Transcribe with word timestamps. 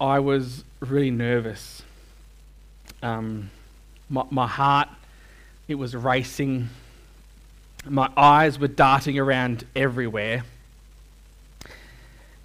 I 0.00 0.18
was 0.18 0.64
really 0.80 1.10
nervous. 1.10 1.82
Um, 3.02 3.50
my, 4.08 4.24
my 4.30 4.46
heart, 4.46 4.88
it 5.68 5.74
was 5.74 5.94
racing. 5.94 6.70
My 7.84 8.10
eyes 8.16 8.58
were 8.58 8.68
darting 8.68 9.18
around 9.18 9.66
everywhere. 9.76 10.44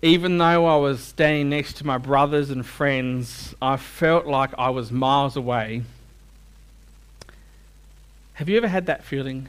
Even 0.02 0.38
though 0.38 0.66
I 0.66 0.76
was 0.78 1.02
standing 1.02 1.50
next 1.50 1.78
to 1.78 1.86
my 1.86 1.98
brothers 1.98 2.50
and 2.50 2.66
friends, 2.66 3.56
I 3.62 3.78
felt 3.78 4.28
like 4.28 4.52
I 4.58 4.70
was 4.70 4.92
miles 4.92 5.38
away. 5.38 5.84
Have 8.34 8.50
you 8.50 8.58
ever 8.58 8.68
had 8.68 8.88
that 8.88 9.06
feeling? 9.06 9.48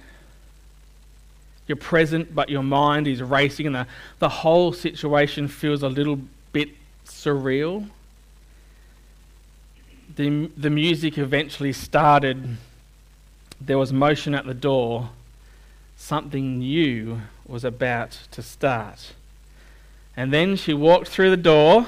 You're 1.66 1.76
present, 1.76 2.32
but 2.32 2.48
your 2.48 2.62
mind 2.62 3.08
is 3.08 3.20
racing, 3.20 3.66
and 3.66 3.74
the, 3.74 3.86
the 4.20 4.28
whole 4.28 4.72
situation 4.72 5.48
feels 5.48 5.82
a 5.82 5.88
little 5.88 6.20
bit 6.52 6.68
surreal. 7.04 7.88
The, 10.16 10.50
the 10.56 10.70
music 10.70 11.18
eventually 11.18 11.74
started. 11.74 12.56
There 13.60 13.76
was 13.76 13.92
motion 13.92 14.34
at 14.34 14.46
the 14.46 14.54
door. 14.54 15.10
Something 15.96 16.58
new 16.58 17.20
was 17.46 17.64
about 17.64 18.18
to 18.30 18.42
start. 18.42 19.12
And 20.16 20.32
then 20.32 20.56
she 20.56 20.72
walked 20.72 21.08
through 21.08 21.30
the 21.30 21.36
door, 21.36 21.86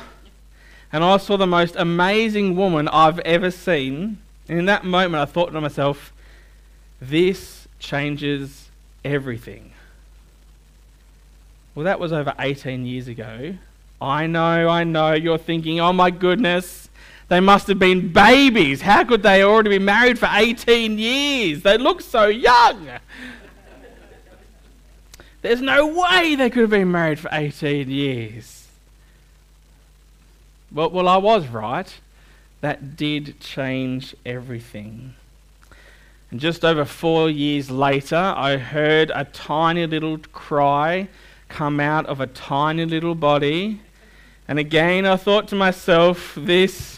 and 0.92 1.02
I 1.02 1.16
saw 1.16 1.38
the 1.38 1.46
most 1.46 1.74
amazing 1.77 2.54
woman 2.54 2.87
I've 2.88 3.18
ever 3.20 3.51
seen. 3.51 4.18
And 4.46 4.59
in 4.59 4.65
that 4.66 4.84
moment, 4.84 5.23
I 5.23 5.24
thought 5.24 5.52
to 5.52 5.60
myself, 5.60 6.12
this 7.01 7.66
changes 7.79 8.68
everything. 9.04 9.73
Well, 11.74 11.84
that 11.84 11.98
was 11.98 12.12
over 12.12 12.34
18 12.38 12.84
years 12.84 13.09
ago. 13.09 13.54
I 14.01 14.26
know, 14.26 14.68
I 14.68 14.84
know, 14.84 15.15
you're 15.15 15.38
thinking, 15.38 15.80
oh 15.80 15.92
my 15.92 16.10
goodness, 16.10 16.88
they 17.28 17.41
must 17.41 17.68
have 17.68 17.78
been 17.78 18.12
babies. 18.12 18.80
How 18.80 19.05
could 19.05 19.23
they 19.23 19.42
already 19.42 19.70
be 19.70 19.79
married 19.79 20.18
for 20.18 20.29
18 20.32 20.98
years? 20.98 21.62
They 21.62 21.76
look 21.76 22.01
so 22.01 22.26
young. 22.26 22.88
There's 25.43 25.60
no 25.60 25.87
way 25.87 26.34
they 26.34 26.51
could 26.51 26.62
have 26.62 26.71
been 26.71 26.90
married 26.90 27.18
for 27.18 27.29
18 27.30 27.90
years. 27.90 28.66
Well, 30.73 30.90
well, 30.90 31.09
I 31.09 31.18
was 31.18 31.46
right. 31.49 31.93
That 32.60 32.96
did 32.96 33.38
change 33.40 34.16
everything. 34.26 35.15
And 36.30 36.40
just 36.40 36.65
over 36.65 36.84
four 36.84 37.30
years 37.30 37.71
later, 37.71 38.16
I 38.16 38.56
heard 38.56 39.10
a 39.15 39.24
tiny 39.24 39.87
little 39.87 40.18
cry 40.32 41.09
come 41.49 41.80
out 41.80 42.06
of 42.06 42.21
a 42.21 42.26
tiny 42.26 42.84
little 42.84 43.15
body. 43.15 43.80
And 44.46 44.59
again, 44.59 45.06
I 45.06 45.16
thought 45.16 45.49
to 45.49 45.54
myself, 45.54 46.34
this 46.37 46.98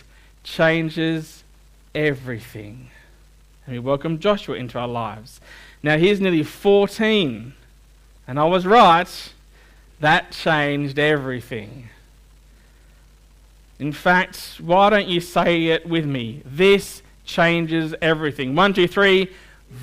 changes 0.51 1.45
everything. 1.95 2.91
And 3.67 3.75
we 3.75 3.79
welcome 3.79 4.19
Joshua 4.19 4.57
into 4.57 4.79
our 4.79 4.89
lives. 4.89 5.41
Now, 5.83 5.97
he's 5.97 6.20
nearly 6.20 6.42
14. 6.42 7.55
And 8.27 8.39
I 8.39 8.45
was 8.45 8.67
right. 8.67 9.33
That 10.01 10.33
changed 10.33 10.98
everything. 10.98 11.89
In 13.79 13.92
fact, 13.92 14.57
why 14.61 14.91
don't 14.91 15.09
you 15.09 15.20
say 15.20 15.67
it 15.67 15.89
with 15.89 16.05
me? 16.05 16.42
This 16.45 17.03
changes 17.25 17.95
everything. 18.03 18.55
One, 18.55 18.75
two, 18.75 18.87
three. 18.87 19.31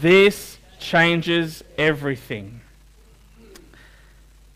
This 0.02 0.58
changes 0.80 1.64
everything. 1.78 2.62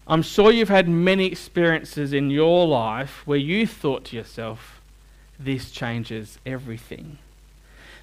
I'm 0.07 0.21
sure 0.21 0.51
you've 0.51 0.69
had 0.69 0.89
many 0.89 1.25
experiences 1.25 2.11
in 2.13 2.29
your 2.29 2.67
life 2.67 3.25
where 3.25 3.37
you 3.37 3.65
thought 3.65 4.05
to 4.05 4.15
yourself, 4.15 4.70
this 5.43 5.71
changes 5.71 6.37
everything. 6.45 7.17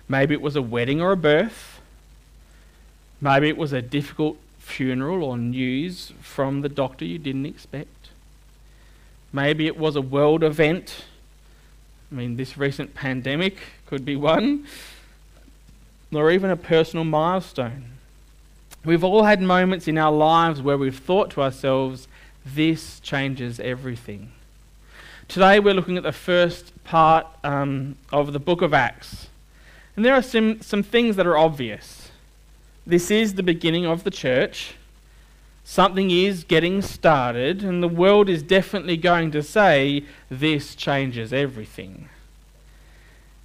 Maybe 0.08 0.34
it 0.34 0.40
was 0.40 0.56
a 0.56 0.62
wedding 0.62 1.00
or 1.00 1.12
a 1.12 1.16
birth. 1.16 1.80
Maybe 3.20 3.48
it 3.48 3.56
was 3.56 3.72
a 3.72 3.82
difficult 3.82 4.38
funeral 4.58 5.24
or 5.24 5.36
news 5.36 6.12
from 6.20 6.60
the 6.60 6.68
doctor 6.68 7.04
you 7.04 7.18
didn't 7.18 7.46
expect. 7.46 8.10
Maybe 9.32 9.66
it 9.66 9.76
was 9.76 9.96
a 9.96 10.00
world 10.00 10.42
event. 10.42 11.04
I 12.10 12.14
mean, 12.14 12.36
this 12.36 12.56
recent 12.56 12.94
pandemic 12.94 13.58
could 13.86 14.04
be 14.04 14.16
one, 14.16 14.66
or 16.12 16.30
even 16.30 16.50
a 16.50 16.56
personal 16.56 17.04
milestone. 17.04 17.84
We've 18.84 19.04
all 19.04 19.24
had 19.24 19.42
moments 19.42 19.88
in 19.88 19.98
our 19.98 20.12
lives 20.12 20.62
where 20.62 20.78
we've 20.78 20.98
thought 20.98 21.30
to 21.32 21.42
ourselves, 21.42 22.08
this 22.46 23.00
changes 23.00 23.60
everything. 23.60 24.32
Today 25.28 25.60
we're 25.60 25.74
looking 25.74 25.98
at 25.98 26.04
the 26.04 26.12
first 26.12 26.72
part 26.84 27.26
um, 27.44 27.96
of 28.10 28.32
the 28.32 28.38
book 28.38 28.62
of 28.62 28.72
Acts. 28.72 29.28
And 29.94 30.02
there 30.02 30.14
are 30.14 30.22
some, 30.22 30.62
some 30.62 30.82
things 30.82 31.16
that 31.16 31.26
are 31.26 31.36
obvious. 31.36 32.10
This 32.86 33.10
is 33.10 33.34
the 33.34 33.42
beginning 33.42 33.84
of 33.84 34.04
the 34.04 34.10
church. 34.10 34.76
Something 35.64 36.10
is 36.10 36.44
getting 36.44 36.80
started, 36.80 37.62
and 37.62 37.82
the 37.82 37.88
world 37.88 38.30
is 38.30 38.42
definitely 38.42 38.96
going 38.96 39.30
to 39.32 39.42
say, 39.42 40.06
this 40.30 40.74
changes 40.74 41.30
everything. 41.30 42.08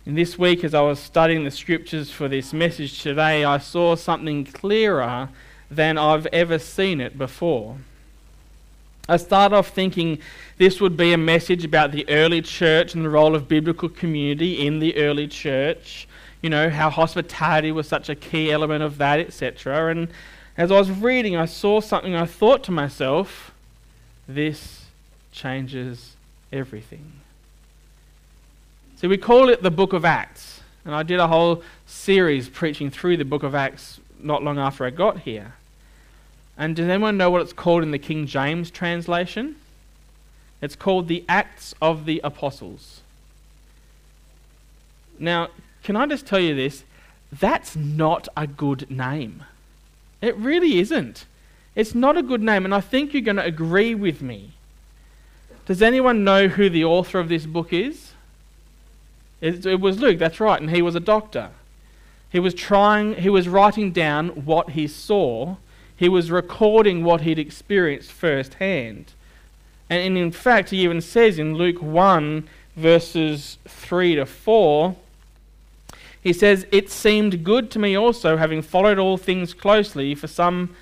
And 0.05 0.17
this 0.17 0.39
week, 0.39 0.63
as 0.63 0.73
I 0.73 0.81
was 0.81 0.99
studying 0.99 1.43
the 1.43 1.51
scriptures 1.51 2.09
for 2.09 2.29
this 2.29 2.53
message 2.53 3.03
today, 3.03 3.43
I 3.43 3.57
saw 3.57 3.97
something 3.97 4.45
clearer 4.45 5.27
than 5.69 5.97
I've 5.97 6.27
ever 6.27 6.59
seen 6.59 7.01
it 7.01 7.17
before. 7.17 7.75
I 9.09 9.17
started 9.17 9.55
off 9.55 9.69
thinking 9.69 10.19
this 10.57 10.79
would 10.79 10.95
be 10.95 11.11
a 11.11 11.17
message 11.17 11.65
about 11.65 11.91
the 11.91 12.07
early 12.09 12.41
church 12.41 12.95
and 12.95 13.03
the 13.03 13.09
role 13.09 13.35
of 13.35 13.49
biblical 13.49 13.89
community 13.89 14.65
in 14.65 14.79
the 14.79 14.95
early 14.95 15.27
church. 15.27 16.07
You 16.41 16.49
know, 16.49 16.69
how 16.69 16.89
hospitality 16.89 17.73
was 17.73 17.87
such 17.87 18.07
a 18.07 18.15
key 18.15 18.49
element 18.49 18.81
of 18.81 18.97
that, 18.99 19.19
etc. 19.19 19.91
And 19.91 20.07
as 20.57 20.71
I 20.71 20.77
was 20.77 20.89
reading, 20.89 21.35
I 21.35 21.45
saw 21.45 21.81
something, 21.81 22.15
I 22.15 22.25
thought 22.25 22.63
to 22.65 22.71
myself, 22.71 23.51
this 24.25 24.85
changes 25.33 26.15
everything. 26.53 27.11
See, 28.95 29.07
we 29.07 29.17
call 29.17 29.49
it 29.49 29.61
the 29.61 29.71
book 29.71 29.91
of 29.91 30.05
Acts. 30.05 30.61
And 30.85 30.95
I 30.95 31.03
did 31.03 31.19
a 31.19 31.27
whole 31.27 31.61
series 31.85 32.47
preaching 32.47 32.89
through 32.89 33.17
the 33.17 33.25
book 33.25 33.43
of 33.43 33.53
Acts 33.53 33.99
not 34.19 34.43
long 34.43 34.59
after 34.59 34.85
I 34.85 34.91
got 34.91 35.19
here. 35.19 35.55
And 36.63 36.77
does 36.77 36.87
anyone 36.87 37.17
know 37.17 37.29
what 37.29 37.41
it's 37.41 37.51
called 37.51 37.83
in 37.83 37.91
the 37.91 37.99
King 37.99 38.25
James 38.25 38.71
translation? 38.71 39.57
It's 40.61 40.77
called 40.77 41.09
the 41.09 41.25
Acts 41.27 41.75
of 41.81 42.05
the 42.05 42.21
Apostles. 42.23 43.01
Now, 45.19 45.49
can 45.83 45.97
I 45.97 46.05
just 46.05 46.25
tell 46.25 46.39
you 46.39 46.55
this? 46.55 46.85
That's 47.33 47.75
not 47.75 48.29
a 48.37 48.47
good 48.47 48.89
name. 48.89 49.43
It 50.21 50.37
really 50.37 50.79
isn't. 50.79 51.25
It's 51.75 51.93
not 51.93 52.15
a 52.15 52.23
good 52.23 52.41
name, 52.41 52.63
and 52.63 52.73
I 52.73 52.79
think 52.79 53.11
you're 53.11 53.21
going 53.21 53.35
to 53.35 53.43
agree 53.43 53.93
with 53.93 54.21
me. 54.21 54.51
Does 55.65 55.81
anyone 55.81 56.23
know 56.23 56.47
who 56.47 56.69
the 56.69 56.85
author 56.85 57.19
of 57.19 57.27
this 57.27 57.45
book 57.45 57.73
is? 57.73 58.13
It, 59.41 59.65
it 59.65 59.81
was 59.81 59.99
Luke, 59.99 60.17
that's 60.17 60.39
right, 60.39 60.61
and 60.61 60.71
he 60.71 60.81
was 60.81 60.95
a 60.95 61.01
doctor. 61.01 61.49
He 62.29 62.39
was 62.39 62.53
trying, 62.53 63.15
he 63.15 63.29
was 63.29 63.49
writing 63.49 63.91
down 63.91 64.45
what 64.45 64.69
he 64.69 64.87
saw. 64.87 65.57
He 66.03 66.09
was 66.09 66.29
recording 66.29 67.05
what 67.05 67.21
he'd 67.21 67.39
experienced 67.39 68.11
firsthand. 68.11 69.13
And 69.89 70.17
in 70.17 70.33
fact, 70.33 70.71
he 70.71 70.83
even 70.83 70.99
says 70.99 71.39
in 71.39 71.55
Luke 71.55 71.81
1, 71.81 72.45
verses 72.75 73.57
3 73.65 74.15
to 74.15 74.25
4, 74.25 74.97
he 76.21 76.33
says, 76.33 76.67
It 76.73 76.89
seemed 76.89 77.45
good 77.45 77.71
to 77.71 77.79
me 77.79 77.95
also, 77.95 78.35
having 78.35 78.61
followed 78.61 78.99
all 78.99 79.15
things 79.15 79.53
closely 79.53 80.13
for 80.13 80.27
some 80.27 80.75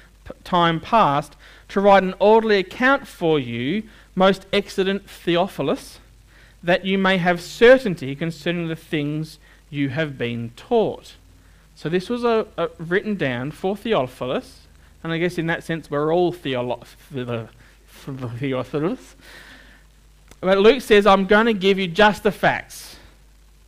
time 0.43 0.79
past, 0.79 1.35
to 1.69 1.79
write 1.79 2.01
an 2.01 2.15
orderly 2.17 2.57
account 2.57 3.07
for 3.07 3.39
you, 3.39 3.83
most 4.15 4.47
excellent 4.51 5.07
Theophilus 5.07 5.99
that 6.63 6.83
you 6.83 6.97
may 6.97 7.17
have 7.17 7.39
certainty 7.39 8.15
concerning 8.15 8.69
the 8.69 8.75
things 8.75 9.37
you 9.69 9.89
have 9.89 10.17
been 10.17 10.49
taught. 10.55 11.13
So 11.75 11.89
this 11.89 12.09
was 12.09 12.23
a, 12.23 12.47
a 12.57 12.69
written 12.79 13.17
down 13.17 13.51
for 13.51 13.77
Theophilus, 13.77 14.60
and 15.03 15.11
I 15.11 15.17
guess 15.17 15.37
in 15.37 15.47
that 15.47 15.63
sense 15.63 15.89
we're 15.89 16.13
all 16.13 16.31
Theolo- 16.33 16.85
Theophilus. 18.39 19.15
But 20.39 20.57
Luke 20.57 20.81
says, 20.81 21.05
I'm 21.05 21.25
going 21.27 21.45
to 21.45 21.53
give 21.53 21.77
you 21.77 21.87
just 21.87 22.23
the 22.23 22.31
facts, 22.31 22.95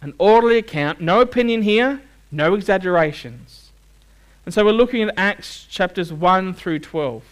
an 0.01 0.13
orderly 0.17 0.57
account, 0.57 0.99
no 0.99 1.21
opinion 1.21 1.61
here, 1.61 2.01
no 2.31 2.55
exaggerations. 2.55 3.69
And 4.45 4.53
so 4.53 4.65
we're 4.65 4.71
looking 4.71 5.03
at 5.03 5.13
Acts 5.15 5.65
chapters 5.65 6.11
1 6.11 6.53
through 6.55 6.79
12. 6.79 7.23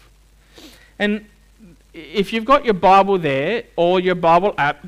And 0.98 1.26
if 1.92 2.32
you've 2.32 2.44
got 2.44 2.64
your 2.64 2.74
Bible 2.74 3.18
there 3.18 3.64
or 3.76 4.00
your 4.00 4.14
Bible 4.14 4.54
app, 4.56 4.86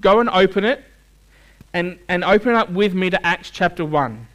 go 0.00 0.20
and 0.20 0.28
open 0.28 0.64
it 0.64 0.84
and, 1.72 1.98
and 2.08 2.22
open 2.22 2.50
it 2.50 2.56
up 2.56 2.70
with 2.70 2.94
me 2.94 3.10
to 3.10 3.26
Acts 3.26 3.50
chapter 3.50 3.84
1. 3.84 4.26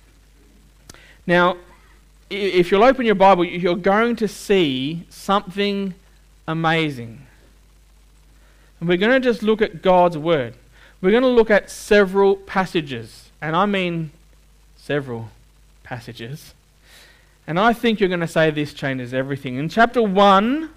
Now, 1.27 1.57
if 2.29 2.71
you'll 2.71 2.83
open 2.83 3.05
your 3.05 3.15
Bible, 3.15 3.43
you're 3.43 3.75
going 3.75 4.15
to 4.17 4.27
see 4.27 5.05
something 5.09 5.95
amazing. 6.47 7.25
And 8.79 8.87
we're 8.87 8.97
going 8.97 9.11
to 9.11 9.19
just 9.19 9.43
look 9.43 9.61
at 9.61 9.81
God's 9.81 10.17
Word. 10.17 10.53
we're 11.01 11.11
going 11.11 11.23
to 11.23 11.29
look 11.29 11.49
at 11.49 11.69
several 11.69 12.35
passages, 12.35 13.29
and 13.41 13.55
I 13.55 13.65
mean 13.65 14.11
several 14.77 15.29
passages. 15.83 16.53
And 17.47 17.59
I 17.59 17.73
think 17.73 17.99
you're 17.99 18.09
going 18.09 18.19
to 18.19 18.27
say 18.27 18.51
this 18.51 18.73
changes 18.73 19.13
everything. 19.13 19.55
In 19.55 19.69
chapter 19.69 20.03
1, 20.03 20.69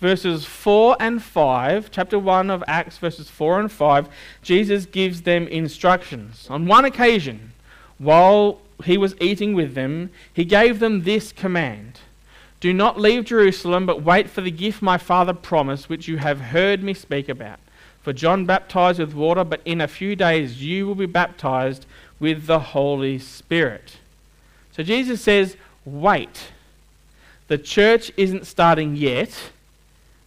verses 0.00 0.44
4 0.44 0.96
and 1.00 1.22
5, 1.22 1.90
chapter 1.90 2.18
1 2.18 2.50
of 2.50 2.62
Acts, 2.66 2.98
verses 2.98 3.30
4 3.30 3.60
and 3.60 3.72
5, 3.72 4.08
Jesus 4.42 4.84
gives 4.84 5.22
them 5.22 5.48
instructions. 5.48 6.46
On 6.50 6.66
one 6.66 6.84
occasion, 6.84 7.52
while 7.98 8.60
he 8.84 8.96
was 8.96 9.14
eating 9.20 9.54
with 9.54 9.74
them, 9.74 10.10
he 10.32 10.44
gave 10.44 10.78
them 10.78 11.02
this 11.02 11.32
command 11.32 12.00
Do 12.60 12.72
not 12.72 13.00
leave 13.00 13.24
Jerusalem, 13.24 13.86
but 13.86 14.02
wait 14.02 14.28
for 14.28 14.40
the 14.40 14.50
gift 14.50 14.82
my 14.82 14.98
Father 14.98 15.34
promised, 15.34 15.88
which 15.88 16.08
you 16.08 16.18
have 16.18 16.40
heard 16.40 16.82
me 16.82 16.94
speak 16.94 17.28
about. 17.28 17.60
For 18.02 18.12
John 18.12 18.46
baptized 18.46 18.98
with 18.98 19.14
water, 19.14 19.44
but 19.44 19.60
in 19.64 19.80
a 19.80 19.88
few 19.88 20.16
days 20.16 20.62
you 20.62 20.86
will 20.86 20.94
be 20.94 21.06
baptized 21.06 21.86
with 22.18 22.46
the 22.46 22.60
Holy 22.60 23.18
Spirit. 23.18 23.98
So 24.72 24.82
Jesus 24.82 25.20
says, 25.20 25.56
Wait. 25.84 26.52
The 27.48 27.58
church 27.58 28.12
isn't 28.16 28.46
starting 28.46 28.94
yet 28.94 29.50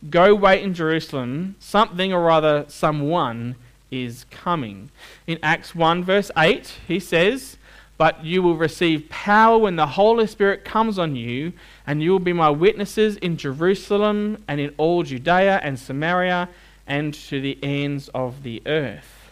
Go 0.10 0.34
wait 0.34 0.64
in 0.64 0.74
Jerusalem, 0.74 1.56
something 1.60 2.12
or 2.12 2.24
rather 2.24 2.66
someone 2.68 3.56
is 3.92 4.26
coming. 4.32 4.90
In 5.28 5.38
Acts 5.44 5.76
1, 5.76 6.04
verse 6.04 6.32
8, 6.36 6.74
he 6.88 7.00
says, 7.00 7.58
But 8.02 8.26
you 8.26 8.42
will 8.42 8.58
receive 8.58 9.10
power 9.10 9.60
when 9.60 9.76
the 9.76 9.86
Holy 9.86 10.26
Spirit 10.26 10.66
comes 10.66 10.98
on 10.98 11.16
you, 11.16 11.54
and 11.86 12.02
you 12.02 12.10
will 12.10 12.18
be 12.18 12.34
my 12.34 12.50
witnesses 12.50 13.16
in 13.18 13.38
Jerusalem 13.38 14.44
and 14.48 14.60
in 14.60 14.74
all 14.78 15.04
Judea 15.04 15.60
and 15.62 15.78
Samaria 15.78 16.50
and 16.88 17.14
to 17.14 17.40
the 17.40 17.60
ends 17.62 18.10
of 18.16 18.42
the 18.42 18.64
earth. 18.66 19.32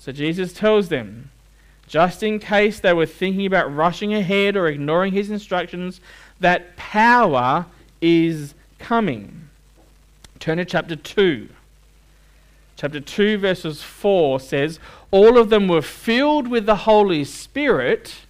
So 0.00 0.10
Jesus 0.10 0.52
tells 0.52 0.88
them, 0.88 1.30
just 1.86 2.24
in 2.24 2.40
case 2.40 2.80
they 2.80 2.92
were 2.92 3.06
thinking 3.06 3.46
about 3.46 3.72
rushing 3.72 4.12
ahead 4.12 4.56
or 4.56 4.66
ignoring 4.66 5.12
his 5.12 5.30
instructions, 5.30 6.00
that 6.40 6.76
power 6.76 7.66
is 8.00 8.54
coming. 8.80 9.48
Turn 10.40 10.58
to 10.58 10.64
chapter 10.64 10.96
2. 10.96 11.48
Chapter 12.82 12.98
2, 12.98 13.38
verses 13.38 13.80
4 13.80 14.40
says, 14.40 14.80
All 15.12 15.38
of 15.38 15.50
them 15.50 15.68
were 15.68 15.82
filled 15.82 16.48
with 16.48 16.66
the 16.66 16.74
Holy 16.74 17.22
Spirit 17.22 18.22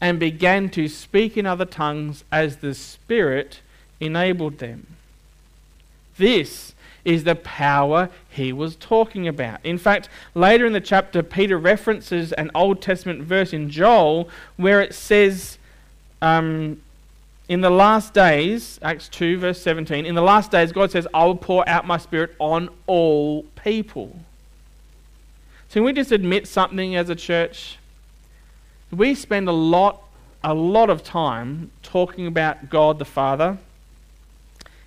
and 0.00 0.18
began 0.18 0.68
to 0.70 0.88
speak 0.88 1.36
in 1.36 1.46
other 1.46 1.64
tongues 1.64 2.24
as 2.32 2.56
the 2.56 2.74
Spirit 2.74 3.60
enabled 4.00 4.58
them. 4.58 4.88
This 6.16 6.74
is 7.04 7.22
the 7.22 7.36
power 7.36 8.10
he 8.28 8.52
was 8.52 8.74
talking 8.74 9.28
about. 9.28 9.60
In 9.62 9.78
fact, 9.78 10.08
later 10.34 10.66
in 10.66 10.72
the 10.72 10.80
chapter, 10.80 11.22
Peter 11.22 11.56
references 11.56 12.32
an 12.32 12.50
Old 12.56 12.82
Testament 12.82 13.22
verse 13.22 13.52
in 13.52 13.70
Joel 13.70 14.28
where 14.56 14.80
it 14.80 14.92
says, 14.92 15.58
um, 16.20 16.82
in 17.52 17.60
the 17.60 17.68
last 17.68 18.14
days, 18.14 18.78
Acts 18.80 19.10
2, 19.10 19.36
verse 19.36 19.60
17, 19.60 20.06
in 20.06 20.14
the 20.14 20.22
last 20.22 20.50
days, 20.50 20.72
God 20.72 20.90
says, 20.90 21.06
I 21.12 21.26
will 21.26 21.36
pour 21.36 21.68
out 21.68 21.86
my 21.86 21.98
spirit 21.98 22.34
on 22.38 22.70
all 22.86 23.42
people. 23.62 24.16
So, 25.68 25.74
can 25.74 25.84
we 25.84 25.92
just 25.92 26.12
admit 26.12 26.48
something 26.48 26.96
as 26.96 27.10
a 27.10 27.14
church? 27.14 27.76
We 28.90 29.14
spend 29.14 29.50
a 29.50 29.52
lot, 29.52 30.02
a 30.42 30.54
lot 30.54 30.88
of 30.88 31.04
time 31.04 31.70
talking 31.82 32.26
about 32.26 32.70
God 32.70 32.98
the 32.98 33.04
Father. 33.04 33.58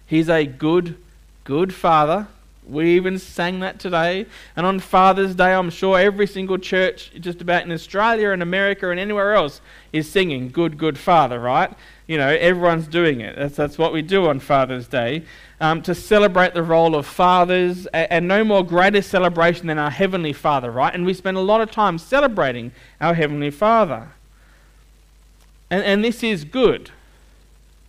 He's 0.08 0.28
a 0.28 0.44
good, 0.44 0.98
good 1.44 1.72
Father. 1.72 2.26
We 2.68 2.96
even 2.96 3.20
sang 3.20 3.60
that 3.60 3.80
today. 3.80 4.26
And 4.56 4.66
on 4.66 4.80
Father's 4.80 5.36
Day, 5.36 5.54
I'm 5.54 5.70
sure 5.70 6.00
every 6.00 6.26
single 6.26 6.58
church, 6.58 7.12
just 7.20 7.42
about 7.42 7.64
in 7.64 7.72
Australia 7.72 8.32
and 8.32 8.42
America 8.42 8.90
and 8.90 9.00
anywhere 9.00 9.36
else, 9.36 9.62
is 9.94 10.10
singing 10.10 10.50
Good, 10.50 10.78
Good 10.78 10.98
Father, 10.98 11.40
right? 11.40 11.72
You 12.08 12.18
know, 12.18 12.30
everyone's 12.30 12.88
doing 12.88 13.22
it. 13.22 13.36
That's, 13.36 13.56
that's 13.56 13.78
what 13.78 13.94
we 13.94 14.02
do 14.02 14.28
on 14.28 14.40
Father's 14.40 14.88
Day. 14.88 15.24
Um, 15.60 15.82
to 15.84 15.96
celebrate 15.96 16.54
the 16.54 16.64
role 16.64 16.96
of 16.96 17.06
fathers, 17.06 17.86
and, 17.88 18.12
and 18.12 18.28
no 18.28 18.44
more 18.44 18.66
greater 18.66 19.02
celebration 19.02 19.68
than 19.68 19.78
our 19.78 19.92
Heavenly 19.92 20.34
Father, 20.34 20.72
right? 20.72 20.94
And 20.94 21.06
we 21.06 21.14
spend 21.14 21.38
a 21.38 21.42
lot 21.42 21.62
of 21.62 21.72
time 21.72 21.98
celebrating 21.98 22.72
our 23.00 23.14
Heavenly 23.14 23.52
Father. 23.52 24.10
And, 25.70 25.84
and 25.84 26.04
this 26.04 26.24
is 26.24 26.44
good 26.44 26.92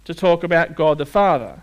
to 0.04 0.14
talk 0.14 0.44
about 0.44 0.76
God 0.76 0.98
the 0.98 1.06
Father. 1.06 1.62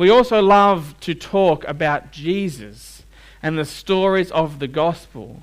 We 0.00 0.08
also 0.08 0.40
love 0.40 0.98
to 1.00 1.14
talk 1.14 1.62
about 1.68 2.10
Jesus 2.10 3.02
and 3.42 3.58
the 3.58 3.66
stories 3.66 4.30
of 4.30 4.58
the 4.58 4.66
gospel. 4.66 5.42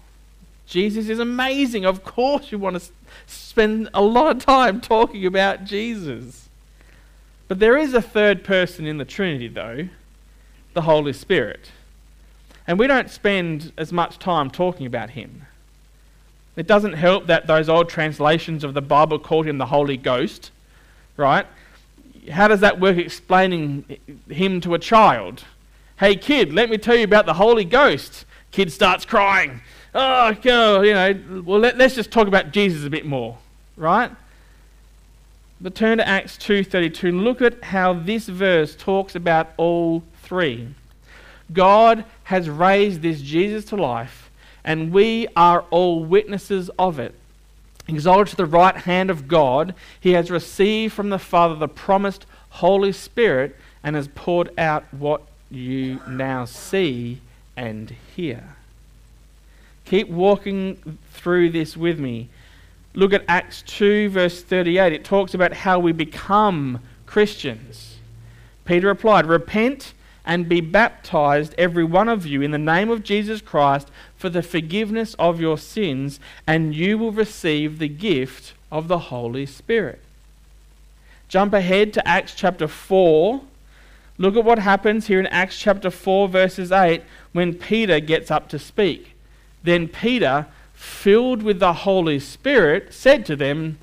Jesus 0.66 1.10
is 1.10 1.20
amazing. 1.20 1.86
Of 1.86 2.04
course, 2.04 2.52
you 2.52 2.58
want 2.58 2.82
to 2.82 2.90
spend 3.28 3.88
a 3.94 4.02
lot 4.02 4.36
of 4.36 4.44
time 4.44 4.82
talking 4.82 5.28
about 5.28 5.66
Jesus. 5.66 6.50
But 7.48 7.60
there 7.60 7.78
is 7.78 7.94
a 7.94 8.02
third 8.02 8.44
person 8.44 8.88
in 8.88 8.98
the 8.98 9.06
Trinity, 9.06 9.48
though 9.48 9.90
the 10.74 10.82
Holy 10.82 11.14
Spirit. 11.14 11.72
And 12.66 12.80
we 12.80 12.88
don't 12.88 13.12
spend 13.12 13.72
as 13.78 13.94
much 13.94 14.18
time 14.18 14.50
talking 14.50 14.88
about 14.88 15.12
him. 15.12 15.46
It 16.56 16.66
doesn't 16.66 16.94
help 16.94 17.28
that 17.28 17.46
those 17.46 17.70
old 17.70 17.90
translations 17.90 18.64
of 18.64 18.74
the 18.74 18.82
Bible 18.82 19.20
called 19.20 19.46
him 19.46 19.60
the 19.60 19.68
Holy 19.68 19.98
Ghost, 19.98 20.50
right? 21.16 21.46
How 22.32 22.48
does 22.48 22.60
that 22.62 22.80
work 22.80 22.98
explaining 22.98 23.98
him 24.30 24.62
to 24.62 24.74
a 24.74 24.80
child? 24.80 25.44
Hey, 26.00 26.16
kid, 26.16 26.54
let 26.54 26.70
me 26.70 26.78
tell 26.78 26.96
you 26.96 27.04
about 27.04 27.26
the 27.26 27.34
Holy 27.34 27.66
Ghost. 27.66 28.26
Kid 28.52 28.72
starts 28.72 29.06
crying 29.06 29.62
oh, 29.98 30.34
go, 30.42 30.82
you 30.82 30.94
know, 30.94 31.42
well, 31.44 31.60
let, 31.60 31.80
us 31.82 31.96
just 31.96 32.12
talk 32.12 32.28
about 32.28 32.52
Jesus 32.52 32.86
a 32.86 32.90
bit 32.90 33.06
more, 33.06 33.38
right? 33.76 34.12
But 35.60 35.76
turn 35.76 35.98
to 35.98 36.08
Acts 36.08 36.38
2.32 36.38 37.24
look 37.24 37.42
at 37.42 37.64
how 37.64 37.94
this 37.94 38.28
verse 38.28 38.76
talks 38.76 39.16
about 39.16 39.50
all 39.58 40.04
three. 40.22 40.70
God 41.52 42.06
has 42.26 42.50
raised 42.50 43.02
this 43.02 43.22
Jesus 43.22 43.66
to 43.66 43.76
life, 43.76 44.30
and 44.64 44.92
we 44.92 45.28
are 45.36 45.62
all 45.72 46.04
witnesses 46.04 46.70
of 46.78 47.00
it. 47.00 47.16
Exalted 47.88 48.28
to 48.32 48.36
the 48.36 48.46
right 48.46 48.76
hand 48.76 49.10
of 49.10 49.28
God, 49.28 49.74
he 50.00 50.12
has 50.12 50.30
received 50.30 50.94
from 50.94 51.10
the 51.10 51.20
Father 51.20 51.56
the 51.56 51.68
promised 51.68 52.26
Holy 52.50 52.92
Spirit 52.92 53.56
and 53.84 53.96
has 53.96 54.10
poured 54.10 54.52
out 54.60 54.84
what 54.94 55.22
you 55.50 56.02
now 56.08 56.44
see 56.44 57.22
and 57.56 57.96
hear. 58.16 58.56
Keep 59.86 60.10
walking 60.10 60.98
through 61.14 61.52
this 61.52 61.78
with 61.78 61.98
me. 61.98 62.28
Look 62.94 63.14
at 63.14 63.24
Acts 63.28 63.62
2, 63.62 64.10
verse 64.10 64.44
38. 64.44 64.92
It 64.92 65.06
talks 65.06 65.34
about 65.34 65.54
how 65.54 65.80
we 65.80 65.94
become 65.94 66.80
Christians. 67.06 67.98
Peter 68.66 68.88
replied, 68.88 69.26
Repent 69.26 69.94
and 70.26 70.50
be 70.50 70.60
baptized, 70.60 71.56
every 71.58 71.86
one 71.86 72.10
of 72.10 72.26
you, 72.26 72.42
in 72.42 72.52
the 72.52 72.58
name 72.58 72.90
of 72.90 73.02
Jesus 73.04 73.40
Christ 73.40 73.90
for 74.18 74.30
the 74.30 74.42
forgiveness 74.42 75.16
of 75.20 75.40
your 75.40 75.58
sins, 75.58 76.20
and 76.46 76.76
you 76.76 76.98
will 76.98 77.12
receive 77.12 77.78
the 77.78 77.88
gift 77.88 78.54
of 78.72 78.88
the 78.88 79.00
Holy 79.00 79.46
Spirit. 79.46 80.00
Jump 81.28 81.54
ahead 81.54 81.94
to 81.94 82.08
Acts 82.08 82.34
chapter 82.34 82.68
4. 82.68 83.42
Look 84.18 84.36
at 84.36 84.44
what 84.44 84.60
happens 84.60 85.08
here 85.08 85.20
in 85.20 85.28
Acts 85.28 85.60
chapter 85.60 85.92
4, 85.92 86.30
verses 86.30 86.72
8, 86.72 87.04
when 87.34 87.54
Peter 87.54 88.00
gets 88.00 88.32
up 88.32 88.50
to 88.50 88.58
speak. 88.58 89.14
Then 89.64 89.88
Peter, 89.88 90.48
filled 90.74 91.44
with 91.44 91.60
the 91.60 91.74
Holy 91.74 92.20
Spirit, 92.20 92.94
said 92.94 93.26
to 93.28 93.36
them, 93.36 93.78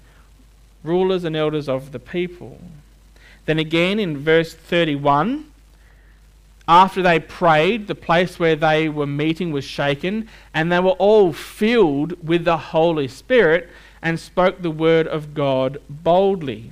Rulers 0.83 1.25
and 1.25 1.37
elders 1.37 1.69
of 1.69 1.93
the 1.93 1.99
people. 1.99 2.59
Then 3.47 3.59
again 3.59 4.01
in 4.01 4.19
verse 4.19 4.55
31, 4.55 5.47
after 6.67 7.03
they 7.03 7.21
prayed, 7.21 7.87
the 7.87 7.95
place 7.95 8.39
where 8.39 8.57
they 8.57 8.89
were 8.89 9.07
meeting 9.07 9.53
was 9.53 9.65
shaken, 9.65 10.29
and 10.55 10.73
they 10.73 10.81
were 10.81 10.91
all 10.93 11.33
filled 11.33 12.27
with 12.27 12.45
the 12.45 12.57
Holy 12.57 13.09
Spirit 13.09 13.69
and 14.01 14.19
spoke 14.19 14.63
the 14.63 14.71
word 14.71 15.07
of 15.07 15.35
God 15.35 15.79
boldly. 15.89 16.71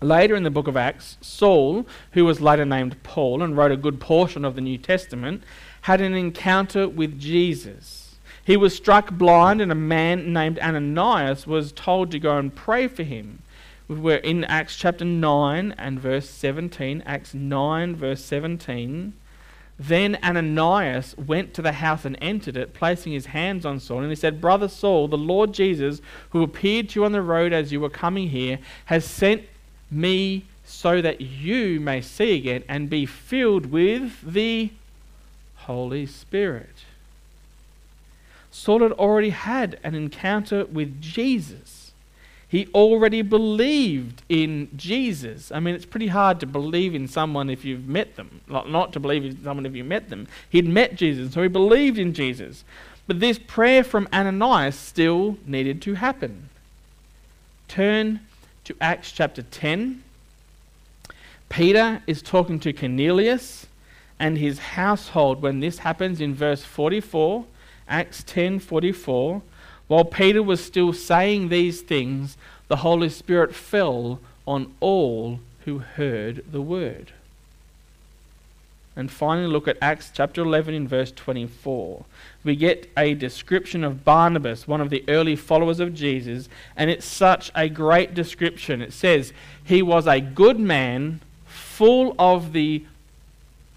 Later 0.00 0.34
in 0.34 0.42
the 0.42 0.50
book 0.50 0.66
of 0.66 0.76
Acts, 0.76 1.16
Saul, 1.20 1.86
who 2.12 2.24
was 2.24 2.40
later 2.40 2.64
named 2.64 3.02
Paul 3.02 3.42
and 3.42 3.56
wrote 3.56 3.72
a 3.72 3.76
good 3.76 4.00
portion 4.00 4.44
of 4.44 4.54
the 4.54 4.60
New 4.60 4.78
Testament, 4.78 5.42
had 5.82 6.00
an 6.00 6.14
encounter 6.14 6.88
with 6.88 7.18
Jesus. 7.18 8.16
He 8.44 8.56
was 8.56 8.74
struck 8.74 9.10
blind, 9.10 9.60
and 9.60 9.72
a 9.72 9.76
man 9.76 10.32
named 10.32 10.58
Ananias 10.58 11.46
was 11.46 11.72
told 11.72 12.10
to 12.10 12.18
go 12.18 12.36
and 12.36 12.54
pray 12.54 12.88
for 12.88 13.02
him. 13.02 13.40
We're 13.86 14.16
in 14.16 14.44
Acts 14.44 14.76
chapter 14.76 15.04
9 15.04 15.74
and 15.76 16.00
verse 16.00 16.28
17. 16.30 17.02
Acts 17.04 17.34
9, 17.34 17.94
verse 17.94 18.24
17. 18.24 19.12
Then 19.78 20.18
Ananias 20.24 21.14
went 21.18 21.52
to 21.54 21.62
the 21.62 21.72
house 21.72 22.06
and 22.06 22.16
entered 22.22 22.56
it, 22.56 22.72
placing 22.72 23.12
his 23.12 23.26
hands 23.26 23.66
on 23.66 23.80
Saul, 23.80 24.00
and 24.00 24.08
he 24.08 24.16
said, 24.16 24.40
Brother 24.40 24.68
Saul, 24.68 25.08
the 25.08 25.18
Lord 25.18 25.52
Jesus, 25.52 26.00
who 26.30 26.42
appeared 26.42 26.90
to 26.90 27.00
you 27.00 27.04
on 27.04 27.12
the 27.12 27.20
road 27.20 27.52
as 27.52 27.72
you 27.72 27.80
were 27.80 27.90
coming 27.90 28.30
here, 28.30 28.58
has 28.86 29.04
sent 29.04 29.42
me 29.90 30.44
so 30.64 31.02
that 31.02 31.20
you 31.20 31.78
may 31.78 32.00
see 32.00 32.36
again 32.36 32.64
and 32.68 32.88
be 32.88 33.04
filled 33.04 33.66
with 33.66 34.22
the 34.22 34.70
Holy 35.56 36.06
Spirit. 36.06 36.84
Saul 38.50 38.80
had 38.80 38.92
already 38.92 39.30
had 39.30 39.78
an 39.82 39.94
encounter 39.94 40.64
with 40.64 41.02
Jesus. 41.02 41.83
He 42.54 42.68
already 42.72 43.22
believed 43.22 44.22
in 44.28 44.68
Jesus. 44.76 45.50
I 45.50 45.58
mean, 45.58 45.74
it's 45.74 45.84
pretty 45.84 46.06
hard 46.06 46.38
to 46.38 46.46
believe 46.46 46.94
in 46.94 47.08
someone 47.08 47.50
if 47.50 47.64
you've 47.64 47.88
met 47.88 48.14
them, 48.14 48.42
not 48.46 48.92
to 48.92 49.00
believe 49.00 49.24
in 49.24 49.42
someone 49.42 49.66
if 49.66 49.74
you 49.74 49.82
met 49.82 50.08
them. 50.08 50.28
He'd 50.48 50.68
met 50.68 50.94
Jesus, 50.94 51.34
so 51.34 51.42
he 51.42 51.48
believed 51.48 51.98
in 51.98 52.14
Jesus. 52.14 52.62
But 53.08 53.18
this 53.18 53.40
prayer 53.40 53.82
from 53.82 54.06
Ananias 54.12 54.76
still 54.76 55.36
needed 55.44 55.82
to 55.82 55.94
happen. 55.94 56.48
Turn 57.66 58.20
to 58.62 58.76
Acts 58.80 59.10
chapter 59.10 59.42
10. 59.42 60.04
Peter 61.48 62.04
is 62.06 62.22
talking 62.22 62.60
to 62.60 62.72
Cornelius 62.72 63.66
and 64.20 64.38
his 64.38 64.60
household 64.60 65.42
when 65.42 65.58
this 65.58 65.78
happens 65.78 66.20
in 66.20 66.36
verse 66.36 66.62
44, 66.62 67.46
Acts 67.88 68.22
10:44. 68.22 69.42
While 69.88 70.04
Peter 70.04 70.42
was 70.42 70.64
still 70.64 70.92
saying 70.92 71.48
these 71.48 71.82
things, 71.82 72.36
the 72.68 72.76
Holy 72.76 73.08
Spirit 73.08 73.54
fell 73.54 74.20
on 74.46 74.72
all 74.80 75.40
who 75.64 75.78
heard 75.78 76.44
the 76.50 76.62
word. 76.62 77.12
And 78.96 79.10
finally, 79.10 79.48
look 79.48 79.66
at 79.66 79.76
Acts 79.82 80.10
chapter 80.14 80.42
11 80.42 80.72
in 80.72 80.86
verse 80.86 81.10
24. 81.10 82.04
We 82.44 82.54
get 82.54 82.88
a 82.96 83.14
description 83.14 83.82
of 83.82 84.04
Barnabas, 84.04 84.68
one 84.68 84.80
of 84.80 84.90
the 84.90 85.04
early 85.08 85.34
followers 85.34 85.80
of 85.80 85.94
Jesus, 85.94 86.48
and 86.76 86.90
it's 86.90 87.06
such 87.06 87.50
a 87.56 87.68
great 87.68 88.14
description. 88.14 88.80
It 88.80 88.92
says, 88.92 89.32
He 89.64 89.82
was 89.82 90.06
a 90.06 90.20
good 90.20 90.60
man, 90.60 91.20
full 91.44 92.14
of 92.20 92.52
the 92.52 92.84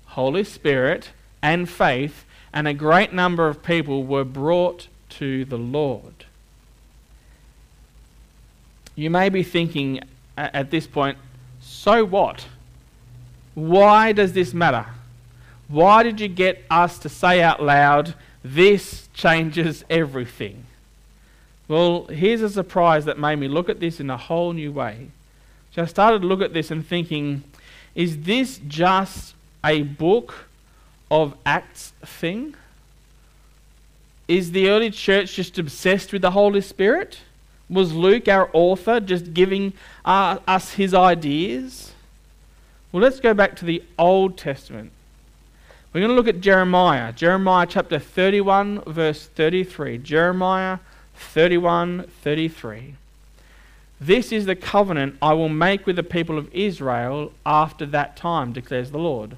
Holy 0.07 0.43
Spirit 0.43 1.09
and 1.41 1.67
faith, 1.67 2.25
and 2.53 2.67
a 2.67 2.73
great 2.73 3.11
number 3.11 3.47
of 3.47 3.63
people 3.63 4.03
were 4.03 4.23
brought 4.23 4.87
to 5.09 5.45
the 5.45 5.57
Lord. 5.57 6.25
You 8.95 9.09
may 9.09 9.29
be 9.29 9.43
thinking 9.43 10.01
at 10.37 10.71
this 10.71 10.87
point, 10.87 11.17
so 11.61 12.03
what? 12.03 12.47
Why 13.53 14.11
does 14.11 14.33
this 14.33 14.53
matter? 14.53 14.85
Why 15.67 16.03
did 16.03 16.19
you 16.19 16.27
get 16.27 16.63
us 16.69 16.97
to 16.99 17.09
say 17.09 17.41
out 17.41 17.61
loud, 17.61 18.13
this 18.43 19.09
changes 19.13 19.83
everything? 19.89 20.65
Well, 21.67 22.05
here's 22.05 22.41
a 22.41 22.49
surprise 22.49 23.05
that 23.05 23.19
made 23.19 23.35
me 23.37 23.47
look 23.47 23.67
at 23.67 23.79
this 23.79 23.99
in 23.99 24.09
a 24.09 24.17
whole 24.17 24.53
new 24.53 24.71
way. 24.71 25.09
So 25.71 25.81
I 25.81 25.85
started 25.85 26.21
to 26.21 26.27
look 26.27 26.41
at 26.41 26.53
this 26.53 26.71
and 26.71 26.85
thinking, 26.85 27.43
is 27.93 28.21
this 28.21 28.59
just 28.67 29.35
a 29.63 29.83
book 29.83 30.47
of 31.11 31.35
Acts 31.45 31.93
thing? 32.05 32.55
Is 34.27 34.51
the 34.51 34.69
early 34.69 34.91
church 34.91 35.35
just 35.35 35.57
obsessed 35.57 36.11
with 36.11 36.21
the 36.21 36.31
Holy 36.31 36.61
Spirit? 36.61 37.19
Was 37.69 37.93
Luke, 37.93 38.27
our 38.27 38.49
author, 38.53 38.99
just 38.99 39.33
giving 39.33 39.73
uh, 40.03 40.39
us 40.47 40.73
his 40.73 40.93
ideas? 40.93 41.93
Well, 42.91 43.03
let's 43.03 43.19
go 43.19 43.33
back 43.33 43.55
to 43.57 43.65
the 43.65 43.83
Old 43.97 44.37
Testament. 44.37 44.91
We're 45.93 46.01
going 46.01 46.11
to 46.11 46.15
look 46.15 46.27
at 46.27 46.41
Jeremiah. 46.41 47.11
Jeremiah 47.13 47.65
chapter 47.67 47.99
31, 47.99 48.81
verse 48.81 49.25
33. 49.27 49.97
Jeremiah 49.97 50.79
31, 51.15 52.03
33. 52.21 52.95
This 53.99 54.31
is 54.31 54.45
the 54.45 54.55
covenant 54.55 55.17
I 55.21 55.33
will 55.33 55.49
make 55.49 55.85
with 55.85 55.95
the 55.95 56.03
people 56.03 56.37
of 56.37 56.53
Israel 56.53 57.31
after 57.45 57.85
that 57.87 58.15
time, 58.15 58.53
declares 58.53 58.91
the 58.91 58.99
Lord. 58.99 59.37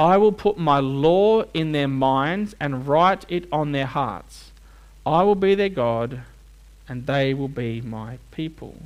I 0.00 0.16
will 0.16 0.32
put 0.32 0.56
my 0.56 0.80
law 0.80 1.42
in 1.52 1.72
their 1.72 1.86
minds 1.86 2.54
and 2.58 2.88
write 2.88 3.26
it 3.28 3.44
on 3.52 3.72
their 3.72 3.84
hearts. 3.84 4.50
I 5.04 5.22
will 5.24 5.34
be 5.34 5.54
their 5.54 5.68
God, 5.68 6.22
and 6.88 7.06
they 7.06 7.34
will 7.34 7.48
be 7.48 7.82
my 7.82 8.16
people. 8.30 8.76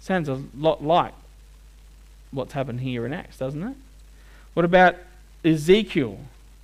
Sounds 0.00 0.28
a 0.28 0.42
lot 0.58 0.82
like 0.82 1.14
what's 2.32 2.54
happened 2.54 2.80
here 2.80 3.06
in 3.06 3.12
Acts, 3.12 3.38
doesn't 3.38 3.62
it? 3.62 3.76
What 4.54 4.64
about 4.64 4.96
Ezekiel, 5.44 6.18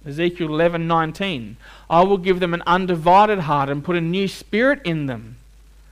Ezekiel 0.04 0.48
11:19. 0.48 1.58
I 1.88 2.02
will 2.02 2.18
give 2.18 2.40
them 2.40 2.54
an 2.54 2.64
undivided 2.66 3.38
heart 3.40 3.68
and 3.68 3.84
put 3.84 3.94
a 3.94 4.00
new 4.00 4.26
spirit 4.26 4.80
in 4.84 5.06
them. 5.06 5.36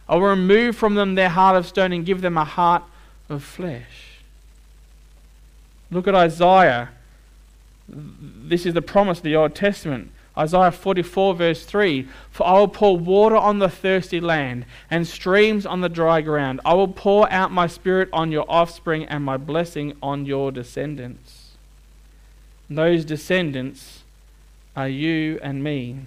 I 0.08 0.16
will 0.16 0.30
remove 0.30 0.74
from 0.74 0.96
them 0.96 1.14
their 1.14 1.28
heart 1.28 1.56
of 1.56 1.64
stone 1.64 1.92
and 1.92 2.04
give 2.04 2.22
them 2.22 2.36
a 2.36 2.44
heart 2.44 2.82
of 3.28 3.44
flesh. 3.44 4.18
Look 5.92 6.08
at 6.08 6.16
Isaiah. 6.16 6.90
This 7.88 8.66
is 8.66 8.74
the 8.74 8.82
promise 8.82 9.18
of 9.18 9.24
the 9.24 9.36
Old 9.36 9.54
Testament. 9.54 10.10
Isaiah 10.36 10.72
44, 10.72 11.34
verse 11.34 11.64
3 11.64 12.08
For 12.30 12.46
I 12.46 12.58
will 12.58 12.68
pour 12.68 12.98
water 12.98 13.36
on 13.36 13.58
the 13.58 13.68
thirsty 13.68 14.20
land 14.20 14.64
and 14.90 15.06
streams 15.06 15.64
on 15.64 15.80
the 15.80 15.88
dry 15.88 16.20
ground. 16.20 16.60
I 16.64 16.74
will 16.74 16.88
pour 16.88 17.30
out 17.30 17.52
my 17.52 17.66
spirit 17.66 18.08
on 18.12 18.32
your 18.32 18.44
offspring 18.48 19.04
and 19.04 19.24
my 19.24 19.36
blessing 19.36 19.94
on 20.02 20.26
your 20.26 20.50
descendants. 20.50 21.52
Those 22.68 23.04
descendants 23.04 24.02
are 24.74 24.88
you 24.88 25.38
and 25.42 25.62
me. 25.62 26.00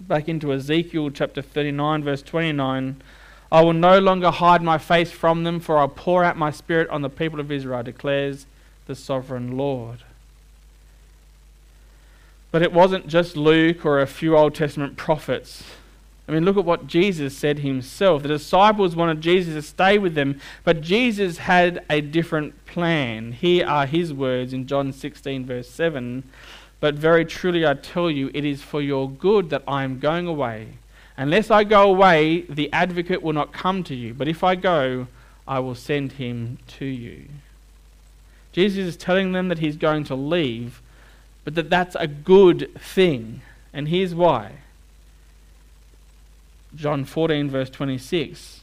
Back 0.00 0.28
into 0.28 0.52
Ezekiel 0.52 1.10
chapter 1.10 1.42
39, 1.42 2.04
verse 2.04 2.22
29. 2.22 3.02
I 3.50 3.60
will 3.60 3.74
no 3.74 3.98
longer 3.98 4.30
hide 4.30 4.62
my 4.62 4.78
face 4.78 5.10
from 5.10 5.44
them, 5.44 5.60
for 5.60 5.76
I'll 5.76 5.88
pour 5.88 6.24
out 6.24 6.38
my 6.38 6.50
spirit 6.50 6.88
on 6.88 7.02
the 7.02 7.10
people 7.10 7.38
of 7.38 7.52
Israel, 7.52 7.82
declares 7.82 8.46
the 8.86 8.94
sovereign 8.94 9.58
Lord. 9.58 9.98
But 12.52 12.62
it 12.62 12.72
wasn't 12.72 13.08
just 13.08 13.36
Luke 13.36 13.84
or 13.84 14.00
a 14.00 14.06
few 14.06 14.36
Old 14.36 14.54
Testament 14.54 14.96
prophets 14.96 15.64
I 16.28 16.32
mean, 16.32 16.44
look 16.44 16.56
at 16.56 16.64
what 16.64 16.86
Jesus 16.86 17.36
said 17.36 17.58
himself. 17.58 18.22
The 18.22 18.28
disciples 18.28 18.94
wanted 18.94 19.20
Jesus 19.20 19.54
to 19.54 19.62
stay 19.62 19.98
with 19.98 20.14
them, 20.14 20.40
but 20.62 20.80
Jesus 20.80 21.38
had 21.38 21.84
a 21.90 22.00
different 22.00 22.64
plan. 22.64 23.32
Here 23.32 23.66
are 23.66 23.86
his 23.86 24.14
words 24.14 24.52
in 24.52 24.66
John 24.66 24.92
16, 24.92 25.44
verse 25.44 25.68
7. 25.68 26.22
But 26.78 26.94
very 26.94 27.24
truly 27.24 27.66
I 27.66 27.74
tell 27.74 28.10
you, 28.10 28.30
it 28.32 28.44
is 28.44 28.62
for 28.62 28.80
your 28.80 29.10
good 29.10 29.50
that 29.50 29.64
I 29.66 29.82
am 29.82 29.98
going 29.98 30.26
away. 30.26 30.68
Unless 31.16 31.50
I 31.50 31.64
go 31.64 31.90
away, 31.90 32.42
the 32.42 32.72
advocate 32.72 33.22
will 33.22 33.32
not 33.32 33.52
come 33.52 33.82
to 33.84 33.94
you. 33.94 34.14
But 34.14 34.28
if 34.28 34.42
I 34.44 34.54
go, 34.54 35.08
I 35.46 35.58
will 35.58 35.74
send 35.74 36.12
him 36.12 36.58
to 36.78 36.84
you. 36.84 37.24
Jesus 38.52 38.86
is 38.86 38.96
telling 38.96 39.32
them 39.32 39.48
that 39.48 39.58
he's 39.58 39.76
going 39.76 40.04
to 40.04 40.14
leave, 40.14 40.80
but 41.44 41.54
that 41.54 41.70
that's 41.70 41.96
a 41.96 42.06
good 42.06 42.70
thing. 42.78 43.42
And 43.72 43.88
here's 43.88 44.14
why. 44.14 44.52
John 46.74 47.04
14, 47.04 47.50
verse 47.50 47.70
26. 47.70 48.60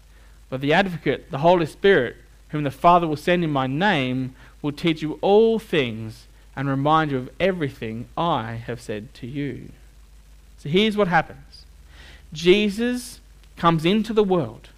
But 0.50 0.62
the 0.62 0.74
advocate, 0.74 1.30
the 1.30 1.40
Holy 1.40 1.66
Spirit, 1.66 2.18
whom 2.50 2.64
the 2.64 2.72
Father 2.72 3.08
will 3.08 3.16
send 3.16 3.44
in 3.44 3.52
my 3.52 3.68
name, 3.68 4.36
will 4.62 4.72
teach 4.72 5.02
you 5.02 5.20
all 5.22 5.60
things 5.60 6.26
and 6.56 6.68
remind 6.68 7.12
you 7.12 7.18
of 7.18 7.30
everything 7.40 8.08
I 8.18 8.54
have 8.54 8.82
said 8.82 9.14
to 9.16 9.28
you. 9.28 9.70
So 10.58 10.70
here's 10.70 10.98
what 10.98 11.08
happens 11.08 11.66
Jesus 12.34 13.20
comes 13.58 13.86
into 13.86 14.14
the 14.14 14.24
world. 14.24 14.70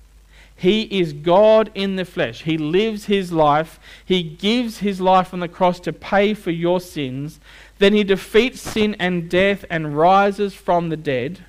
He 0.56 0.84
is 1.00 1.14
God 1.14 1.72
in 1.74 1.96
the 1.96 2.06
flesh. 2.06 2.44
He 2.44 2.56
lives 2.56 3.06
his 3.06 3.32
life. 3.32 3.80
He 4.06 4.22
gives 4.22 4.78
his 4.78 5.02
life 5.02 5.34
on 5.34 5.40
the 5.40 5.48
cross 5.48 5.80
to 5.80 5.92
pay 5.92 6.36
for 6.36 6.52
your 6.52 6.80
sins. 6.80 7.40
Then 7.82 7.94
he 7.96 8.04
defeats 8.04 8.62
sin 8.62 8.96
and 9.00 9.28
death 9.28 9.66
and 9.68 9.98
rises 9.98 10.54
from 10.54 10.90
the 10.90 10.96
dead. 10.96 11.40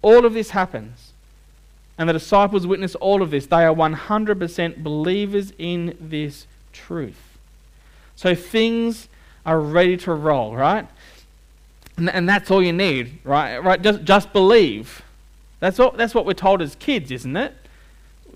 All 0.00 0.24
of 0.24 0.32
this 0.32 0.50
happens. 0.50 1.10
And 1.98 2.08
the 2.08 2.12
disciples 2.12 2.68
witness 2.68 2.94
all 2.94 3.20
of 3.20 3.32
this. 3.32 3.46
They 3.46 3.64
are 3.64 3.74
100% 3.74 4.84
believers 4.84 5.52
in 5.58 5.96
this 5.98 6.46
truth. 6.72 7.36
So 8.14 8.36
things 8.36 9.08
are 9.44 9.58
ready 9.58 9.96
to 9.96 10.14
roll, 10.14 10.54
right? 10.54 10.86
And, 11.96 12.08
and 12.08 12.28
that's 12.28 12.48
all 12.52 12.62
you 12.62 12.72
need, 12.72 13.18
right? 13.24 13.58
Right? 13.58 13.82
Just, 13.82 14.04
just 14.04 14.32
believe. 14.32 15.02
That's, 15.58 15.80
all, 15.80 15.90
that's 15.90 16.14
what 16.14 16.26
we're 16.26 16.34
told 16.34 16.62
as 16.62 16.76
kids, 16.76 17.10
isn't 17.10 17.36
it? 17.36 17.54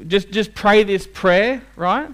Just, 0.09 0.33
just 0.33 0.53
pray 0.53 0.83
this 0.83 1.07
prayer, 1.07 1.63
right? 1.77 2.11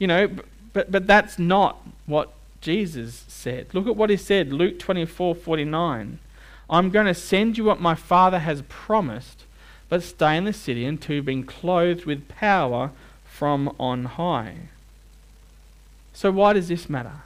You 0.00 0.08
know, 0.08 0.28
but, 0.72 0.90
but 0.90 1.06
that's 1.06 1.38
not 1.38 1.86
what 2.06 2.32
Jesus 2.60 3.26
said. 3.42 3.66
Look 3.72 3.86
at 3.86 3.96
what 3.96 4.10
he 4.10 4.16
said, 4.16 4.52
Luke 4.52 4.78
24 4.78 5.34
49. 5.34 6.18
I'm 6.70 6.90
going 6.90 7.06
to 7.06 7.14
send 7.14 7.58
you 7.58 7.64
what 7.64 7.80
my 7.80 7.94
Father 7.94 8.38
has 8.38 8.62
promised, 8.68 9.44
but 9.88 10.02
stay 10.02 10.36
in 10.36 10.44
the 10.44 10.52
city 10.52 10.86
until 10.86 11.16
you've 11.16 11.24
been 11.24 11.44
clothed 11.44 12.06
with 12.06 12.28
power 12.28 12.92
from 13.24 13.74
on 13.78 14.04
high. 14.04 14.54
So, 16.12 16.30
why 16.30 16.52
does 16.52 16.68
this 16.68 16.88
matter? 16.88 17.22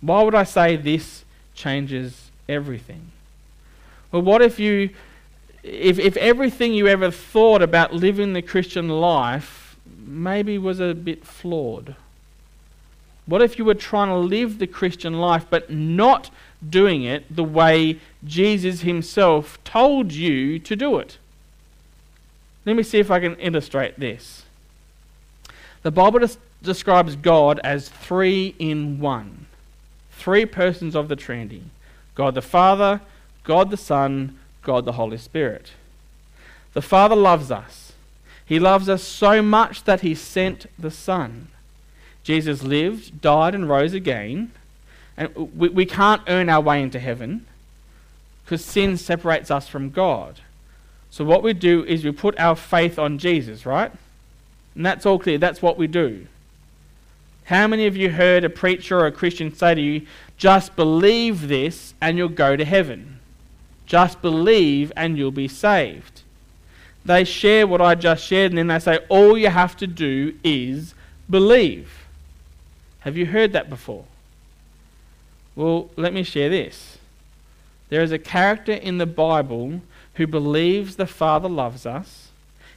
Why 0.00 0.22
would 0.22 0.34
I 0.34 0.44
say 0.44 0.76
this 0.76 1.24
changes 1.54 2.30
everything? 2.48 3.12
Well, 4.10 4.22
what 4.22 4.42
if 4.42 4.60
you, 4.60 4.90
if, 5.62 5.98
if 5.98 6.16
everything 6.18 6.74
you 6.74 6.86
ever 6.86 7.10
thought 7.10 7.62
about 7.62 7.94
living 7.94 8.34
the 8.34 8.42
Christian 8.42 8.88
life 8.88 9.76
maybe 10.04 10.58
was 10.58 10.80
a 10.80 10.94
bit 10.94 11.24
flawed? 11.24 11.96
What 13.26 13.42
if 13.42 13.58
you 13.58 13.64
were 13.64 13.74
trying 13.74 14.08
to 14.08 14.16
live 14.16 14.58
the 14.58 14.66
Christian 14.66 15.14
life 15.14 15.46
but 15.48 15.70
not 15.70 16.30
doing 16.68 17.04
it 17.04 17.24
the 17.34 17.44
way 17.44 18.00
Jesus 18.24 18.80
himself 18.80 19.62
told 19.64 20.12
you 20.12 20.58
to 20.58 20.76
do 20.76 20.98
it? 20.98 21.18
Let 22.64 22.76
me 22.76 22.82
see 22.82 22.98
if 22.98 23.10
I 23.10 23.20
can 23.20 23.36
illustrate 23.36 23.98
this. 23.98 24.44
The 25.82 25.90
Bible 25.90 26.20
des- 26.20 26.38
describes 26.62 27.16
God 27.16 27.60
as 27.64 27.88
three 27.88 28.54
in 28.58 29.00
one, 29.00 29.46
three 30.12 30.46
persons 30.46 30.94
of 30.94 31.08
the 31.08 31.16
Trinity 31.16 31.64
God 32.14 32.34
the 32.34 32.42
Father, 32.42 33.00
God 33.44 33.70
the 33.70 33.76
Son, 33.76 34.38
God 34.62 34.84
the 34.84 34.92
Holy 34.92 35.18
Spirit. 35.18 35.72
The 36.74 36.82
Father 36.82 37.16
loves 37.16 37.50
us. 37.50 37.92
He 38.44 38.58
loves 38.58 38.88
us 38.88 39.02
so 39.02 39.42
much 39.42 39.84
that 39.84 40.02
He 40.02 40.14
sent 40.14 40.66
the 40.78 40.90
Son. 40.90 41.48
Jesus 42.22 42.62
lived, 42.62 43.20
died, 43.20 43.54
and 43.54 43.68
rose 43.68 43.94
again. 43.94 44.52
And 45.16 45.34
we, 45.56 45.68
we 45.68 45.86
can't 45.86 46.22
earn 46.28 46.48
our 46.48 46.60
way 46.60 46.82
into 46.82 46.98
heaven 46.98 47.46
because 48.44 48.64
sin 48.64 48.96
separates 48.96 49.50
us 49.50 49.68
from 49.68 49.90
God. 49.90 50.40
So 51.10 51.24
what 51.24 51.42
we 51.42 51.52
do 51.52 51.84
is 51.84 52.04
we 52.04 52.12
put 52.12 52.38
our 52.38 52.56
faith 52.56 52.98
on 52.98 53.18
Jesus, 53.18 53.66
right? 53.66 53.92
And 54.74 54.86
that's 54.86 55.04
all 55.04 55.18
clear. 55.18 55.38
That's 55.38 55.60
what 55.60 55.76
we 55.76 55.86
do. 55.86 56.26
How 57.44 57.66
many 57.66 57.86
of 57.86 57.96
you 57.96 58.10
heard 58.10 58.44
a 58.44 58.50
preacher 58.50 59.00
or 59.00 59.06
a 59.06 59.12
Christian 59.12 59.54
say 59.54 59.74
to 59.74 59.80
you, 59.80 60.06
just 60.36 60.74
believe 60.76 61.48
this 61.48 61.92
and 62.00 62.16
you'll 62.16 62.28
go 62.28 62.56
to 62.56 62.64
heaven? 62.64 63.18
Just 63.84 64.22
believe 64.22 64.92
and 64.96 65.18
you'll 65.18 65.32
be 65.32 65.48
saved. 65.48 66.22
They 67.04 67.24
share 67.24 67.66
what 67.66 67.80
I 67.82 67.94
just 67.94 68.24
shared 68.24 68.52
and 68.52 68.58
then 68.58 68.68
they 68.68 68.78
say, 68.78 69.00
all 69.08 69.36
you 69.36 69.48
have 69.48 69.76
to 69.78 69.86
do 69.86 70.34
is 70.44 70.94
believe. 71.28 72.01
Have 73.02 73.16
you 73.16 73.26
heard 73.26 73.52
that 73.52 73.68
before? 73.68 74.04
Well, 75.54 75.90
let 75.96 76.12
me 76.12 76.22
share 76.22 76.48
this. 76.48 76.98
There 77.88 78.02
is 78.02 78.12
a 78.12 78.18
character 78.18 78.72
in 78.72 78.98
the 78.98 79.06
Bible 79.06 79.82
who 80.14 80.26
believes 80.26 80.96
the 80.96 81.06
Father 81.06 81.48
loves 81.48 81.84
us. 81.84 82.28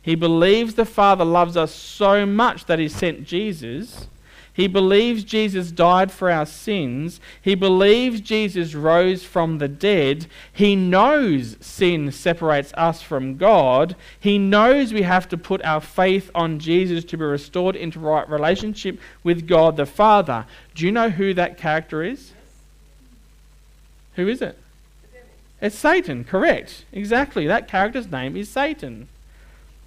He 0.01 0.15
believes 0.15 0.75
the 0.75 0.85
Father 0.85 1.25
loves 1.25 1.55
us 1.55 1.73
so 1.73 2.25
much 2.25 2.65
that 2.65 2.79
he 2.79 2.87
sent 2.87 3.25
Jesus. 3.25 4.07
He 4.55 4.67
believes 4.67 5.25
Jesus 5.25 5.69
died 5.69 6.13
for 6.13 6.31
our 6.31 6.45
sins. 6.45 7.19
He 7.41 7.55
believes 7.55 8.21
Jesus 8.21 8.73
rose 8.73 9.25
from 9.25 9.57
the 9.57 9.67
dead. 9.67 10.27
He 10.53 10.77
knows 10.77 11.57
sin 11.59 12.09
separates 12.13 12.71
us 12.75 13.01
from 13.01 13.35
God. 13.35 13.97
He 14.17 14.37
knows 14.37 14.93
we 14.93 15.01
have 15.01 15.27
to 15.27 15.37
put 15.37 15.61
our 15.65 15.81
faith 15.81 16.31
on 16.33 16.59
Jesus 16.59 17.03
to 17.03 17.17
be 17.17 17.25
restored 17.25 17.75
into 17.75 17.99
right 17.99 18.27
relationship 18.29 18.97
with 19.23 19.45
God 19.45 19.75
the 19.75 19.85
Father. 19.85 20.45
Do 20.73 20.85
you 20.85 20.91
know 20.93 21.09
who 21.09 21.33
that 21.33 21.57
character 21.57 22.01
is? 22.01 22.31
Who 24.15 24.29
is 24.29 24.41
it? 24.41 24.57
It's 25.61 25.77
Satan, 25.77 26.23
correct. 26.23 26.85
Exactly. 26.93 27.45
That 27.45 27.67
character's 27.67 28.09
name 28.09 28.37
is 28.37 28.47
Satan. 28.47 29.09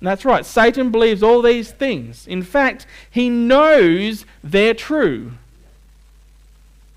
That's 0.00 0.25
right. 0.25 0.47
Satan 0.47 0.90
believes 0.90 1.23
all 1.23 1.43
these 1.43 1.71
things. 1.73 2.26
In 2.26 2.43
fact, 2.43 2.87
he 3.11 3.28
knows 3.28 4.25
they're 4.45 4.75
true. 4.75 5.33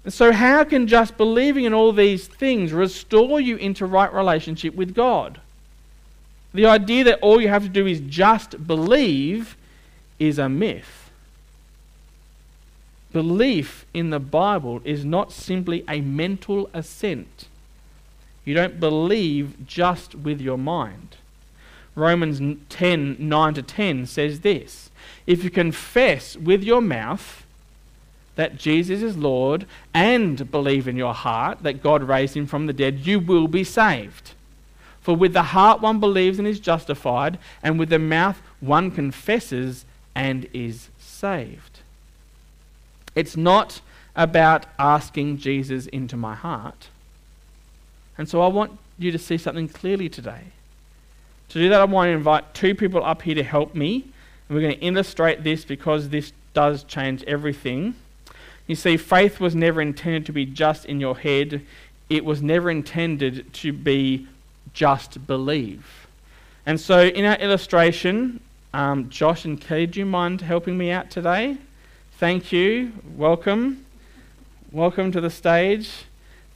So, 0.08 0.32
how 0.32 0.64
can 0.64 0.88
just 0.88 1.18
believing 1.18 1.66
in 1.66 1.74
all 1.74 1.92
these 1.92 2.28
things 2.28 2.74
restore 2.74 3.40
you 3.40 3.56
into 3.56 3.86
right 3.86 4.12
relationship 4.12 4.76
with 4.76 4.96
God? 4.96 5.40
The 6.54 6.66
idea 6.66 7.04
that 7.06 7.20
all 7.20 7.40
you 7.40 7.48
have 7.48 7.64
to 7.64 7.70
do 7.70 7.86
is 7.86 8.02
just 8.02 8.68
believe 8.68 9.56
is 10.20 10.38
a 10.38 10.50
myth. 10.50 11.12
Belief 13.14 13.86
in 13.94 14.10
the 14.10 14.20
Bible 14.20 14.82
is 14.84 15.06
not 15.06 15.32
simply 15.32 15.84
a 15.88 16.02
mental 16.02 16.70
assent. 16.74 17.48
You 18.46 18.54
don't 18.54 18.80
believe 18.80 19.68
just 19.68 20.16
with 20.16 20.42
your 20.42 20.58
mind. 20.58 21.18
Romans 21.96 22.58
10 22.70 23.18
9 23.20 23.54
to 23.54 23.62
10 23.62 24.06
says 24.06 24.42
this 24.42 24.90
If 25.28 25.44
you 25.44 25.50
confess 25.50 26.38
with 26.38 26.64
your 26.64 26.82
mouth 26.82 27.46
that 28.36 28.58
Jesus 28.58 29.02
is 29.02 29.18
Lord 29.18 29.66
and 29.94 30.50
believe 30.50 30.88
in 30.88 30.96
your 30.96 31.14
heart 31.14 31.64
that 31.64 31.84
God 31.84 32.04
raised 32.04 32.36
him 32.36 32.48
from 32.48 32.66
the 32.66 32.74
dead, 32.74 33.06
you 33.06 33.20
will 33.20 33.48
be 33.48 33.64
saved. 33.64 34.32
For 35.02 35.16
with 35.16 35.34
the 35.34 35.44
heart 35.44 35.82
one 35.82 36.00
believes 36.00 36.40
and 36.40 36.48
is 36.48 36.60
justified, 36.60 37.40
and 37.64 37.80
with 37.80 37.90
the 37.90 38.00
mouth 38.00 38.42
one 38.60 38.92
confesses 38.92 39.86
and 40.16 40.48
is 40.54 40.90
saved. 41.00 41.80
It's 43.16 43.36
not 43.36 43.82
about 44.16 44.66
asking 44.78 45.38
Jesus 45.38 45.88
into 45.88 46.16
my 46.16 46.36
heart. 46.36 46.90
And 48.18 48.30
so 48.30 48.42
I 48.42 48.48
want 48.48 48.78
you 49.00 49.12
to 49.12 49.18
see 49.18 49.38
something 49.38 49.68
clearly 49.68 50.08
today. 50.10 50.44
To 51.52 51.60
do 51.60 51.68
that, 51.68 51.82
I 51.82 51.84
want 51.84 52.08
to 52.08 52.14
invite 52.14 52.54
two 52.54 52.74
people 52.74 53.04
up 53.04 53.24
here 53.24 53.36
to 53.36 53.44
help 53.44 53.76
me. 53.76 54.06
And 54.48 54.56
we're 54.56 54.62
going 54.62 54.80
to 54.80 54.86
illustrate 54.86 55.44
this 55.44 55.66
because 55.66 56.08
this 56.08 56.32
does 56.54 56.86
change 56.86 57.26
everything. 57.26 57.96
You 58.68 58.76
see, 58.76 58.96
faith 58.96 59.42
was 59.42 59.54
never 59.54 59.82
intended 59.82 60.26
to 60.28 60.32
be 60.32 60.46
just 60.46 60.86
in 60.86 61.02
your 61.02 61.18
head, 61.18 61.62
it 62.10 62.24
was 62.24 62.42
never 62.42 62.72
intended 62.72 63.54
to 63.56 63.74
be 63.74 64.28
just 64.74 65.28
believe. 65.28 66.08
And 66.66 66.80
so, 66.80 67.02
in 67.02 67.26
our 67.26 67.36
illustration, 67.36 68.40
um, 68.74 69.10
Josh 69.10 69.44
and 69.44 69.60
Kelly, 69.60 69.88
do 69.88 70.00
you 70.00 70.06
mind 70.06 70.40
helping 70.40 70.78
me 70.78 70.90
out 70.90 71.12
today? 71.12 71.58
Thank 72.18 72.54
you. 72.54 72.94
Welcome. 73.18 73.86
Welcome 74.72 75.12
to 75.12 75.20
the 75.20 75.30
stage. 75.30 76.06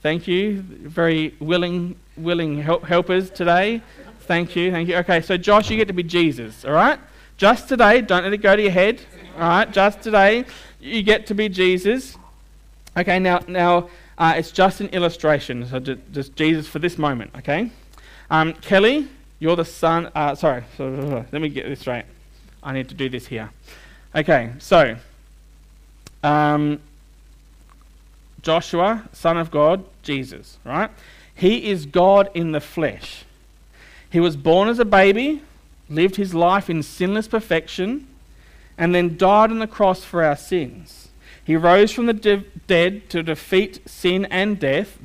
Thank 0.00 0.26
you. 0.26 0.62
Very 0.62 1.34
willing, 1.38 1.96
willing 2.16 2.62
help, 2.62 2.84
helpers 2.84 3.28
today. 3.28 3.82
Thank 4.26 4.56
you. 4.56 4.72
Thank 4.72 4.88
you. 4.88 4.96
Okay, 4.96 5.20
so 5.20 5.36
Josh, 5.36 5.70
you 5.70 5.76
get 5.76 5.86
to 5.86 5.94
be 5.94 6.02
Jesus, 6.02 6.64
all 6.64 6.72
right? 6.72 6.98
Just 7.36 7.68
today, 7.68 8.00
don't 8.00 8.24
let 8.24 8.32
it 8.32 8.38
go 8.38 8.56
to 8.56 8.62
your 8.62 8.72
head. 8.72 9.00
All 9.36 9.42
right, 9.42 9.70
just 9.70 10.00
today, 10.02 10.44
you 10.80 11.02
get 11.02 11.26
to 11.26 11.34
be 11.34 11.48
Jesus. 11.48 12.16
Okay, 12.96 13.20
now, 13.20 13.40
now 13.46 13.88
uh, 14.18 14.34
it's 14.36 14.50
just 14.50 14.80
an 14.80 14.88
illustration, 14.88 15.66
so 15.68 15.78
just 15.78 16.34
Jesus 16.34 16.66
for 16.66 16.80
this 16.80 16.98
moment, 16.98 17.30
okay? 17.36 17.70
Um, 18.30 18.54
Kelly, 18.54 19.06
you're 19.38 19.54
the 19.54 19.64
son. 19.64 20.10
Uh, 20.14 20.34
sorry, 20.34 20.64
let 20.78 21.32
me 21.32 21.48
get 21.48 21.66
this 21.66 21.86
right. 21.86 22.06
I 22.62 22.72
need 22.72 22.88
to 22.88 22.94
do 22.94 23.08
this 23.08 23.26
here. 23.28 23.50
Okay, 24.14 24.52
so 24.58 24.96
um, 26.24 26.80
Joshua, 28.42 29.08
son 29.12 29.36
of 29.36 29.52
God, 29.52 29.84
Jesus, 30.02 30.58
right? 30.64 30.90
He 31.34 31.70
is 31.70 31.86
God 31.86 32.30
in 32.34 32.52
the 32.52 32.60
flesh. 32.60 33.25
He 34.10 34.20
was 34.20 34.36
born 34.36 34.68
as 34.68 34.78
a 34.78 34.84
baby, 34.84 35.42
lived 35.88 36.16
his 36.16 36.34
life 36.34 36.70
in 36.70 36.82
sinless 36.82 37.28
perfection, 37.28 38.06
and 38.78 38.94
then 38.94 39.16
died 39.16 39.50
on 39.50 39.58
the 39.58 39.66
cross 39.66 40.04
for 40.04 40.22
our 40.22 40.36
sins. 40.36 41.08
He 41.44 41.56
rose 41.56 41.92
from 41.92 42.06
the 42.06 42.12
de- 42.12 42.44
dead 42.66 43.08
to 43.10 43.22
defeat 43.22 43.88
sin 43.88 44.24
and 44.26 44.58
death, 44.58 44.98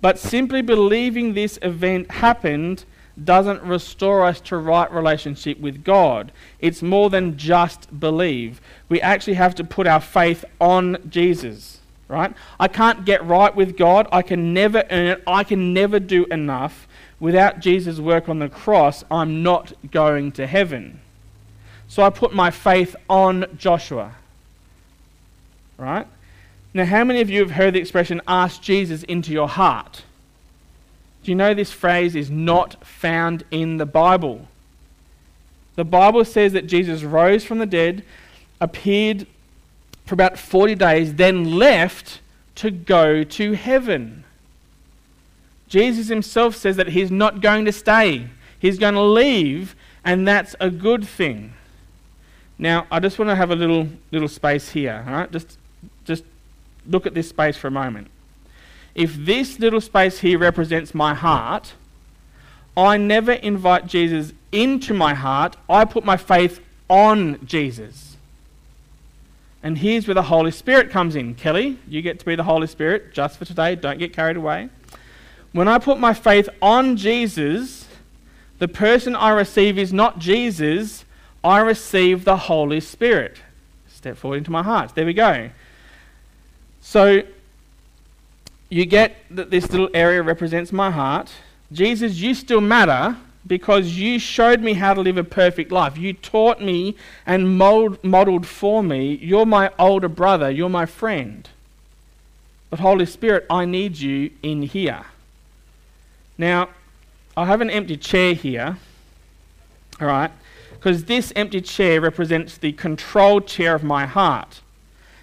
but 0.00 0.18
simply 0.18 0.62
believing 0.62 1.34
this 1.34 1.58
event 1.62 2.10
happened 2.10 2.84
doesn't 3.22 3.62
restore 3.62 4.24
us 4.24 4.40
to 4.40 4.56
right 4.56 4.90
relationship 4.92 5.60
with 5.60 5.84
God. 5.84 6.32
It's 6.60 6.82
more 6.82 7.10
than 7.10 7.36
just 7.36 7.98
believe. 7.98 8.60
We 8.88 9.00
actually 9.00 9.34
have 9.34 9.54
to 9.56 9.64
put 9.64 9.86
our 9.86 10.00
faith 10.00 10.44
on 10.60 10.98
Jesus, 11.08 11.80
right? 12.06 12.32
I 12.60 12.68
can't 12.68 13.04
get 13.04 13.24
right 13.24 13.54
with 13.54 13.76
God. 13.76 14.06
I 14.12 14.22
can 14.22 14.54
never 14.54 14.84
earn 14.90 15.06
it. 15.06 15.22
I 15.26 15.44
can 15.44 15.74
never 15.74 15.98
do 15.98 16.26
enough. 16.26 16.86
Without 17.20 17.60
Jesus' 17.60 17.98
work 17.98 18.28
on 18.28 18.38
the 18.38 18.48
cross, 18.48 19.04
I'm 19.10 19.42
not 19.42 19.72
going 19.90 20.32
to 20.32 20.46
heaven. 20.46 21.00
So 21.88 22.02
I 22.02 22.10
put 22.10 22.34
my 22.34 22.50
faith 22.50 22.94
on 23.08 23.46
Joshua. 23.56 24.14
Right? 25.76 26.06
Now, 26.74 26.84
how 26.84 27.02
many 27.02 27.20
of 27.20 27.30
you 27.30 27.40
have 27.40 27.52
heard 27.52 27.74
the 27.74 27.80
expression, 27.80 28.20
ask 28.28 28.60
Jesus 28.60 29.02
into 29.04 29.32
your 29.32 29.48
heart? 29.48 30.04
Do 31.22 31.30
you 31.30 31.34
know 31.34 31.54
this 31.54 31.72
phrase 31.72 32.14
is 32.14 32.30
not 32.30 32.84
found 32.86 33.44
in 33.50 33.78
the 33.78 33.86
Bible? 33.86 34.46
The 35.76 35.84
Bible 35.84 36.24
says 36.24 36.52
that 36.52 36.66
Jesus 36.66 37.02
rose 37.02 37.44
from 37.44 37.58
the 37.58 37.66
dead, 37.66 38.04
appeared 38.60 39.26
for 40.06 40.14
about 40.14 40.38
40 40.38 40.74
days, 40.74 41.14
then 41.14 41.56
left 41.56 42.20
to 42.56 42.70
go 42.70 43.24
to 43.24 43.52
heaven. 43.52 44.24
Jesus 45.68 46.08
himself 46.08 46.56
says 46.56 46.76
that 46.76 46.88
he's 46.88 47.10
not 47.10 47.40
going 47.40 47.64
to 47.66 47.72
stay, 47.72 48.28
he's 48.58 48.78
going 48.78 48.94
to 48.94 49.02
leave, 49.02 49.76
and 50.04 50.26
that's 50.26 50.56
a 50.60 50.70
good 50.70 51.06
thing. 51.06 51.52
Now, 52.58 52.86
I 52.90 52.98
just 52.98 53.18
want 53.18 53.30
to 53.30 53.36
have 53.36 53.50
a 53.50 53.56
little 53.56 53.88
little 54.10 54.28
space 54.28 54.70
here, 54.70 55.04
all 55.06 55.12
right? 55.12 55.30
Just 55.30 55.58
just 56.04 56.24
look 56.86 57.06
at 57.06 57.14
this 57.14 57.28
space 57.28 57.56
for 57.56 57.68
a 57.68 57.70
moment 57.70 58.08
if 58.98 59.14
this 59.14 59.60
little 59.60 59.80
space 59.80 60.18
here 60.18 60.40
represents 60.40 60.92
my 60.92 61.14
heart, 61.14 61.74
I 62.76 62.96
never 62.96 63.32
invite 63.32 63.86
Jesus 63.86 64.32
into 64.50 64.92
my 64.92 65.14
heart. 65.14 65.56
I 65.70 65.84
put 65.84 66.04
my 66.04 66.16
faith 66.16 66.60
on 66.90 67.46
Jesus. 67.46 68.16
And 69.62 69.78
here's 69.78 70.08
where 70.08 70.16
the 70.16 70.22
Holy 70.22 70.50
Spirit 70.50 70.90
comes 70.90 71.14
in. 71.14 71.36
Kelly, 71.36 71.78
you 71.86 72.02
get 72.02 72.18
to 72.18 72.26
be 72.26 72.34
the 72.34 72.42
Holy 72.42 72.66
Spirit 72.66 73.12
just 73.12 73.38
for 73.38 73.44
today. 73.44 73.76
Don't 73.76 74.00
get 74.00 74.12
carried 74.12 74.36
away. 74.36 74.68
When 75.52 75.68
I 75.68 75.78
put 75.78 75.98
my 75.98 76.14
faith 76.14 76.48
on 76.60 76.96
Jesus, 76.96 77.86
the 78.58 78.68
person 78.68 79.14
I 79.16 79.30
receive 79.30 79.78
is 79.78 79.92
not 79.92 80.18
Jesus, 80.18 81.04
I 81.42 81.58
receive 81.60 82.24
the 82.24 82.36
Holy 82.36 82.80
Spirit. 82.80 83.38
Step 83.88 84.16
forward 84.16 84.38
into 84.38 84.50
my 84.50 84.62
heart. 84.62 84.94
There 84.94 85.06
we 85.06 85.14
go. 85.14 85.50
So 86.80 87.22
you 88.68 88.84
get 88.84 89.16
that 89.30 89.50
this 89.50 89.70
little 89.70 89.90
area 89.94 90.22
represents 90.22 90.72
my 90.72 90.90
heart. 90.90 91.30
Jesus, 91.72 92.16
you 92.16 92.34
still 92.34 92.60
matter 92.60 93.16
because 93.46 93.96
you 93.96 94.18
showed 94.18 94.60
me 94.60 94.74
how 94.74 94.94
to 94.94 95.00
live 95.00 95.16
a 95.16 95.24
perfect 95.24 95.72
life. 95.72 95.96
You 95.96 96.12
taught 96.12 96.60
me 96.60 96.96
and 97.24 97.56
mold, 97.56 98.02
modeled 98.04 98.46
for 98.46 98.82
me. 98.82 99.14
You're 99.22 99.46
my 99.46 99.70
older 99.78 100.08
brother. 100.08 100.50
You're 100.50 100.68
my 100.68 100.86
friend. 100.86 101.48
But 102.70 102.80
Holy 102.80 103.06
Spirit, 103.06 103.46
I 103.48 103.64
need 103.64 103.98
you 103.98 104.30
in 104.42 104.62
here. 104.62 105.06
Now, 106.38 106.68
I 107.36 107.46
have 107.46 107.60
an 107.60 107.68
empty 107.68 107.96
chair 107.96 108.32
here. 108.32 108.78
All 110.00 110.06
right? 110.06 110.30
Because 110.72 111.04
this 111.04 111.32
empty 111.34 111.60
chair 111.60 112.00
represents 112.00 112.56
the 112.56 112.72
controlled 112.72 113.48
chair 113.48 113.74
of 113.74 113.82
my 113.82 114.06
heart. 114.06 114.60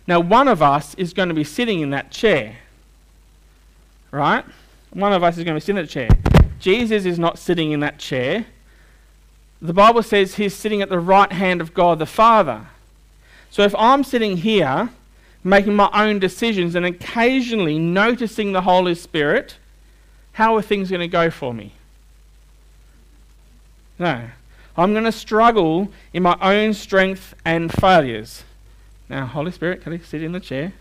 Now, 0.05 0.19
one 0.19 0.47
of 0.47 0.61
us 0.61 0.93
is 0.95 1.13
going 1.13 1.29
to 1.29 1.35
be 1.35 1.45
sitting 1.45 1.79
in 1.79 1.89
that 1.91 2.11
chair. 2.11 2.57
Right? 4.11 4.45
One 4.91 5.13
of 5.13 5.23
us 5.23 5.37
is 5.37 5.43
going 5.43 5.55
to 5.55 5.61
be 5.61 5.65
sitting 5.65 5.77
in 5.77 5.85
that 5.85 5.89
chair. 5.89 6.09
Jesus 6.59 7.05
is 7.05 7.17
not 7.17 7.39
sitting 7.39 7.71
in 7.71 7.79
that 7.79 7.97
chair. 7.97 8.45
The 9.61 9.73
Bible 9.73 10.03
says 10.03 10.35
he's 10.35 10.53
sitting 10.53 10.81
at 10.81 10.89
the 10.89 10.99
right 10.99 11.31
hand 11.31 11.61
of 11.61 11.73
God 11.73 11.99
the 11.99 12.05
Father. 12.05 12.67
So 13.49 13.63
if 13.63 13.73
I'm 13.75 14.03
sitting 14.03 14.37
here 14.37 14.89
making 15.43 15.75
my 15.75 15.89
own 15.93 16.19
decisions 16.19 16.75
and 16.75 16.85
occasionally 16.85 17.79
noticing 17.79 18.51
the 18.51 18.61
Holy 18.61 18.95
Spirit, 18.95 19.55
how 20.35 20.57
are 20.57 20.61
things 20.61 20.89
going 20.89 20.99
to 20.99 21.07
go 21.07 21.29
for 21.29 21.53
me? 21.53 21.71
No. 23.97 24.29
I'm 24.75 24.91
going 24.91 25.05
to 25.05 25.11
struggle 25.13 25.87
in 26.11 26.23
my 26.23 26.37
own 26.41 26.73
strength 26.73 27.33
and 27.45 27.71
failures. 27.71 28.43
Now, 29.07 29.27
Holy 29.27 29.53
Spirit, 29.53 29.81
can 29.81 29.93
you 29.93 29.99
sit 30.03 30.21
in 30.21 30.33
the 30.33 30.41
chair? 30.41 30.73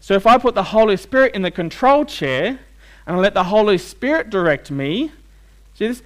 So 0.00 0.14
if 0.14 0.26
I 0.26 0.38
put 0.38 0.54
the 0.54 0.62
Holy 0.62 0.96
Spirit 0.96 1.34
in 1.34 1.42
the 1.42 1.50
control 1.50 2.06
chair, 2.06 2.58
and 3.06 3.16
I 3.16 3.18
let 3.18 3.34
the 3.34 3.44
Holy 3.44 3.76
Spirit 3.76 4.30
direct 4.30 4.70
me, 4.70 5.12
see 5.74 5.88
this? 5.88 6.02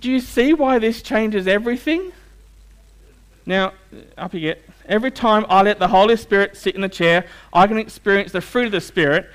Do 0.00 0.10
you 0.10 0.20
see 0.20 0.54
why 0.54 0.78
this 0.78 1.02
changes 1.02 1.46
everything? 1.46 2.12
Now, 3.44 3.74
up 4.16 4.32
you 4.32 4.40
get. 4.40 4.66
Every 4.86 5.10
time 5.10 5.44
I 5.50 5.60
let 5.60 5.78
the 5.80 5.88
Holy 5.88 6.16
Spirit 6.16 6.56
sit 6.56 6.74
in 6.74 6.80
the 6.80 6.88
chair, 6.88 7.26
I 7.52 7.66
can 7.66 7.76
experience 7.76 8.32
the 8.32 8.40
fruit 8.40 8.64
of 8.64 8.72
the 8.72 8.80
Spirit. 8.80 9.28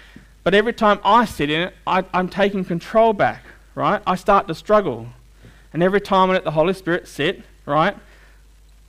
But 0.43 0.53
every 0.53 0.73
time 0.73 0.99
I 1.03 1.25
sit 1.25 1.49
in 1.49 1.61
it, 1.61 1.75
I, 1.85 2.03
am 2.13 2.29
taking 2.29 2.65
control 2.65 3.13
back, 3.13 3.43
right? 3.75 4.01
I 4.07 4.15
start 4.15 4.47
to 4.47 4.55
struggle. 4.55 5.07
And 5.73 5.83
every 5.83 6.01
time 6.01 6.29
I 6.29 6.33
let 6.33 6.43
the 6.43 6.51
Holy 6.51 6.73
Spirit 6.73 7.07
sit, 7.07 7.43
right, 7.65 7.95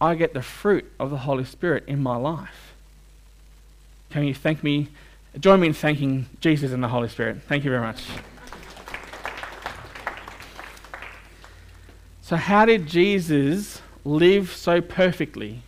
I 0.00 0.14
get 0.14 0.34
the 0.34 0.42
fruit 0.42 0.90
of 0.98 1.10
the 1.10 1.18
Holy 1.18 1.44
Spirit 1.44 1.84
in 1.86 2.02
my 2.02 2.16
life. 2.16 2.74
Can 4.10 4.24
you 4.24 4.34
thank 4.34 4.64
me 4.64 4.88
Join 5.40 5.60
me 5.60 5.68
in 5.68 5.72
thanking 5.72 6.26
Jesus 6.40 6.72
and 6.72 6.82
the 6.82 6.88
Holy 6.88 7.08
Spirit. 7.08 7.40
Thank 7.48 7.64
you 7.64 7.70
very 7.70 7.82
much. 7.82 8.04
So, 12.20 12.36
how 12.36 12.66
did 12.66 12.86
Jesus 12.86 13.80
live 14.04 14.52
so 14.52 14.82
perfectly? 14.82 15.62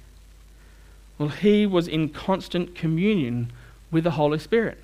Well, 1.16 1.30
he 1.30 1.64
was 1.64 1.88
in 1.88 2.10
constant 2.10 2.74
communion 2.74 3.52
with 3.90 4.04
the 4.04 4.12
Holy 4.12 4.38
Spirit. 4.38 4.78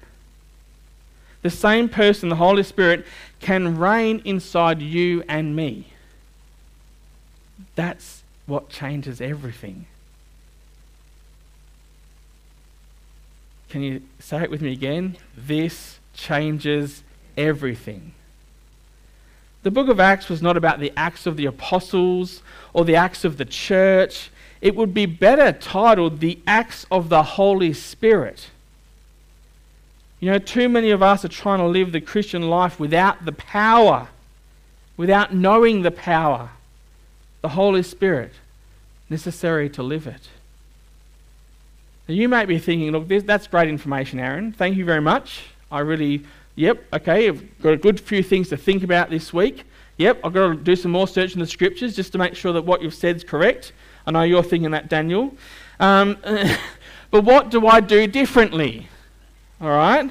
The 1.42 1.50
same 1.50 1.88
person, 1.88 2.29
the 2.29 2.37
Holy 2.37 2.62
Spirit, 2.62 3.07
can 3.40 3.79
reign 3.79 4.20
inside 4.24 4.83
you 4.83 5.22
and 5.29 5.57
me. 5.57 5.87
That's 7.74 8.22
what 8.46 8.68
changes 8.68 9.20
everything. 9.20 9.87
Can 13.70 13.83
you 13.83 14.03
say 14.18 14.42
it 14.42 14.50
with 14.50 14.61
me 14.61 14.72
again? 14.72 15.16
This 15.37 15.98
changes 16.12 17.03
everything. 17.37 18.12
The 19.62 19.70
book 19.70 19.88
of 19.88 20.00
Acts 20.00 20.29
was 20.29 20.42
not 20.42 20.57
about 20.57 20.81
the 20.81 20.92
acts 20.96 21.26
of 21.26 21.37
the 21.37 21.46
apostles 21.46 22.42
or 22.72 22.85
the 22.85 22.96
acts 22.96 23.24
of 23.24 23.37
the 23.37 23.44
church. 23.44 24.31
It 24.61 24.74
would 24.74 24.92
be 24.92 25.07
better 25.07 25.53
titled 25.53 26.20
The 26.20 26.38
Acts 26.46 26.87
of 26.90 27.09
the 27.09 27.22
Holy 27.22 27.72
Spirit. 27.72 28.48
You 30.21 30.31
know, 30.31 30.39
too 30.39 30.69
many 30.69 30.91
of 30.91 31.03
us 31.03 31.25
are 31.25 31.29
trying 31.29 31.59
to 31.61 31.67
live 31.67 31.93
the 31.93 32.01
Christian 32.01 32.49
life 32.51 32.79
without 32.79 33.25
the 33.25 33.33
power, 33.33 34.09
without 34.99 35.35
knowing 35.35 35.81
the 35.81 35.91
power, 35.91 36.51
the 37.41 37.49
Holy 37.49 37.83
Spirit 37.83 38.33
necessary 39.09 39.71
to 39.71 39.83
live 39.83 40.07
it. 40.07 40.29
Now 42.07 42.15
you 42.15 42.29
might 42.29 42.47
be 42.47 42.59
thinking, 42.59 42.93
look, 42.93 43.09
this, 43.09 43.23
that's 43.23 43.47
great 43.47 43.69
information, 43.69 44.21
Aaron. 44.21 44.53
Thank 44.53 44.77
you 44.77 44.85
very 44.85 45.01
much. 45.01 45.45
I 45.71 45.81
really, 45.81 46.25
yep, 46.55 46.85
okay, 46.93 47.29
I've 47.29 47.63
got 47.63 47.73
a 47.73 47.77
good 47.79 47.99
few 47.99 48.23
things 48.23 48.51
to 48.51 48.59
think 48.59 48.83
about 48.83 49.09
this 49.09 49.33
week. 49.33 49.65
Yep, 49.97 50.21
I've 50.23 50.33
got 50.35 50.49
to 50.49 50.55
do 50.55 50.77
some 50.77 50.91
more 50.91 51.09
search 51.09 51.35
in 51.35 51.41
the 51.41 51.47
scriptures 51.47 51.97
just 51.97 52.13
to 52.13 52.19
make 52.19 52.35
sure 52.35 52.53
that 52.53 52.63
what 52.63 52.83
you've 52.83 52.95
said 52.95 53.17
is 53.17 53.25
correct. 53.25 53.73
I 54.07 54.11
know 54.11 54.23
you're 54.23 54.43
thinking 54.43 54.71
that, 54.73 54.89
Daniel. 54.89 55.35
Um, 55.79 56.19
but 57.11 57.25
what 57.25 57.51
do 57.51 57.67
I 57.67 57.81
do 57.81 58.07
differently? 58.07 58.89
All 59.61 59.68
right? 59.68 60.11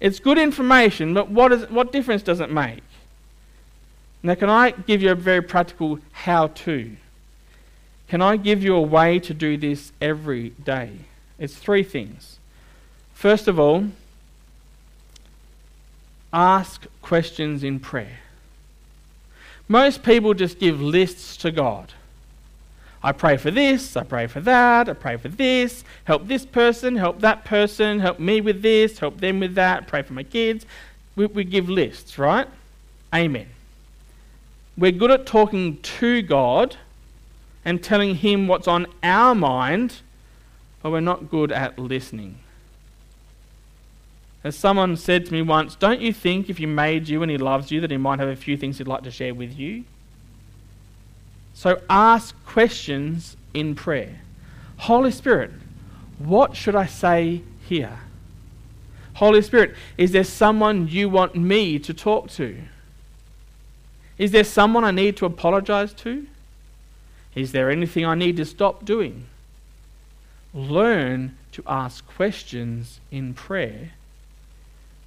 It's 0.00 0.18
good 0.18 0.38
information, 0.38 1.14
but 1.14 1.30
what, 1.30 1.52
is, 1.52 1.68
what 1.70 1.92
difference 1.92 2.22
does 2.22 2.40
it 2.40 2.50
make? 2.50 2.82
Now, 4.22 4.34
can 4.34 4.50
I 4.50 4.70
give 4.70 5.02
you 5.02 5.12
a 5.12 5.14
very 5.14 5.42
practical 5.42 5.98
how 6.12 6.48
to? 6.48 6.96
Can 8.08 8.20
I 8.20 8.36
give 8.36 8.62
you 8.62 8.74
a 8.74 8.82
way 8.82 9.18
to 9.20 9.32
do 9.32 9.56
this 9.56 9.92
every 10.00 10.50
day? 10.50 10.90
It's 11.38 11.54
three 11.54 11.82
things. 11.82 12.38
First 13.14 13.48
of 13.48 13.58
all, 13.58 13.86
ask 16.32 16.86
questions 17.02 17.64
in 17.64 17.80
prayer. 17.80 18.18
Most 19.68 20.02
people 20.02 20.34
just 20.34 20.58
give 20.58 20.82
lists 20.82 21.36
to 21.38 21.50
God. 21.50 21.92
I 23.02 23.12
pray 23.12 23.36
for 23.38 23.50
this, 23.50 23.96
I 23.96 24.02
pray 24.02 24.26
for 24.26 24.40
that, 24.40 24.88
I 24.88 24.92
pray 24.92 25.16
for 25.16 25.28
this, 25.28 25.84
help 26.04 26.26
this 26.26 26.44
person, 26.44 26.96
help 26.96 27.20
that 27.20 27.44
person, 27.44 28.00
help 28.00 28.18
me 28.18 28.40
with 28.40 28.60
this, 28.60 28.98
help 28.98 29.20
them 29.20 29.40
with 29.40 29.54
that, 29.54 29.86
pray 29.86 30.02
for 30.02 30.12
my 30.12 30.22
kids. 30.22 30.66
We, 31.16 31.26
we 31.26 31.44
give 31.44 31.68
lists, 31.68 32.18
right? 32.18 32.46
Amen. 33.14 33.46
We're 34.76 34.92
good 34.92 35.10
at 35.10 35.26
talking 35.26 35.78
to 35.78 36.22
God 36.22 36.76
and 37.64 37.82
telling 37.82 38.16
Him 38.16 38.48
what's 38.48 38.68
on 38.68 38.86
our 39.02 39.34
mind 39.34 40.00
but 40.82 40.90
we're 40.90 41.00
not 41.00 41.30
good 41.30 41.52
at 41.52 41.78
listening. 41.78 42.38
As 44.42 44.56
someone 44.56 44.96
said 44.96 45.26
to 45.26 45.32
me 45.32 45.42
once, 45.42 45.74
don't 45.74 46.00
you 46.00 46.12
think 46.12 46.48
if 46.48 46.58
he 46.58 46.66
made 46.66 47.08
you 47.08 47.22
and 47.22 47.30
he 47.30 47.36
loves 47.36 47.70
you 47.70 47.80
that 47.82 47.90
he 47.90 47.98
might 47.98 48.18
have 48.18 48.28
a 48.28 48.36
few 48.36 48.56
things 48.56 48.78
he'd 48.78 48.88
like 48.88 49.02
to 49.02 49.10
share 49.10 49.34
with 49.34 49.58
you? 49.58 49.84
So 51.60 51.78
ask 51.90 52.34
questions 52.46 53.36
in 53.52 53.74
prayer. 53.74 54.22
Holy 54.78 55.10
Spirit, 55.10 55.50
what 56.18 56.56
should 56.56 56.74
I 56.74 56.86
say 56.86 57.42
here? 57.68 57.98
Holy 59.16 59.42
Spirit, 59.42 59.74
is 59.98 60.12
there 60.12 60.24
someone 60.24 60.88
you 60.88 61.10
want 61.10 61.34
me 61.34 61.78
to 61.78 61.92
talk 61.92 62.30
to? 62.30 62.56
Is 64.16 64.30
there 64.30 64.42
someone 64.42 64.84
I 64.84 64.90
need 64.90 65.18
to 65.18 65.26
apologize 65.26 65.92
to? 66.04 66.26
Is 67.34 67.52
there 67.52 67.70
anything 67.70 68.06
I 68.06 68.14
need 68.14 68.38
to 68.38 68.46
stop 68.46 68.86
doing? 68.86 69.26
learn 70.54 71.36
to 71.52 71.62
ask 71.66 72.06
questions 72.06 73.00
in 73.10 73.34
prayer. 73.34 73.90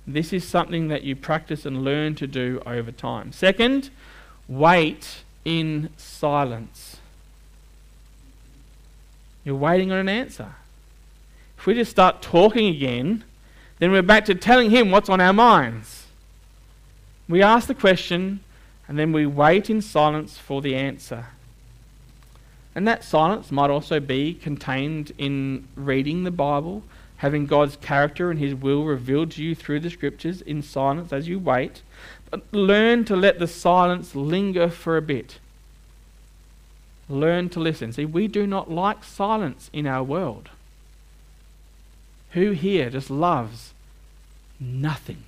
This 0.05 0.31
is 0.31 0.47
something 0.47 0.87
that 0.89 1.01
you 1.01 1.15
practice 1.15 1.65
and 1.65 1.83
learn 1.83 2.13
to 2.15 2.27
do 2.27 2.61
over 2.63 2.91
time. 2.91 3.31
Second, 3.31 3.89
wait 4.47 5.23
in 5.45 5.89
silence. 5.97 6.97
You're 9.43 9.55
waiting 9.55 9.91
on 9.91 9.97
an 9.97 10.09
answer. 10.09 10.55
If 11.57 11.65
we 11.65 11.73
just 11.73 11.91
start 11.91 12.21
talking 12.21 12.67
again, 12.67 13.23
then 13.79 13.91
we're 13.91 14.01
back 14.01 14.25
to 14.25 14.35
telling 14.35 14.69
him 14.69 14.91
what's 14.91 15.09
on 15.09 15.19
our 15.19 15.33
minds. 15.33 16.07
We 17.27 17.41
ask 17.41 17.67
the 17.67 17.75
question 17.75 18.41
and 18.87 18.99
then 18.99 19.11
we 19.11 19.25
wait 19.25 19.69
in 19.69 19.81
silence 19.81 20.37
for 20.37 20.61
the 20.61 20.75
answer. 20.75 21.27
And 22.75 22.87
that 22.87 23.03
silence 23.03 23.51
might 23.51 23.69
also 23.69 23.99
be 23.99 24.33
contained 24.33 25.11
in 25.17 25.67
reading 25.75 26.23
the 26.23 26.31
Bible, 26.31 26.83
having 27.17 27.45
God's 27.45 27.75
character 27.77 28.29
and 28.31 28.39
His 28.39 28.55
will 28.55 28.83
revealed 28.83 29.31
to 29.31 29.43
you 29.43 29.55
through 29.55 29.79
the 29.81 29.89
scriptures 29.89 30.41
in 30.41 30.61
silence 30.61 31.13
as 31.13 31.27
you 31.27 31.39
wait. 31.39 31.81
Learn 32.51 33.05
to 33.05 33.15
let 33.15 33.39
the 33.39 33.47
silence 33.47 34.15
linger 34.15 34.69
for 34.69 34.97
a 34.97 35.01
bit. 35.01 35.39
Learn 37.09 37.49
to 37.49 37.59
listen. 37.59 37.93
See, 37.93 38.05
we 38.05 38.27
do 38.27 38.47
not 38.47 38.71
like 38.71 39.03
silence 39.03 39.69
in 39.73 39.85
our 39.85 40.03
world. 40.03 40.49
Who 42.31 42.51
here 42.51 42.89
just 42.89 43.09
loves 43.09 43.73
nothing? 44.59 45.23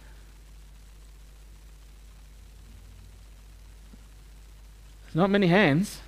There's 5.06 5.16
not 5.16 5.30
many 5.30 5.48
hands. 5.48 6.00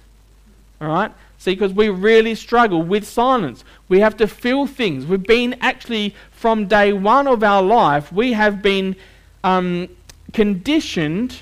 All 0.82 0.88
right? 0.88 1.12
See, 1.38 1.54
because 1.54 1.74
we 1.74 1.90
really 1.90 2.34
struggle 2.34 2.82
with 2.82 3.08
silence. 3.08 3.64
We 3.88 4.00
have 4.00 4.18
to 4.18 4.28
feel 4.28 4.66
things. 4.66 5.06
We've 5.06 5.22
been 5.22 5.56
actually, 5.62 6.16
from 6.32 6.68
day 6.68 6.94
one 6.94 7.28
of 7.28 7.44
our 7.44 7.62
life, 7.62 8.12
we 8.12 8.34
have 8.34 8.62
been 8.62 8.96
um, 9.44 9.90
conditioned 10.34 11.42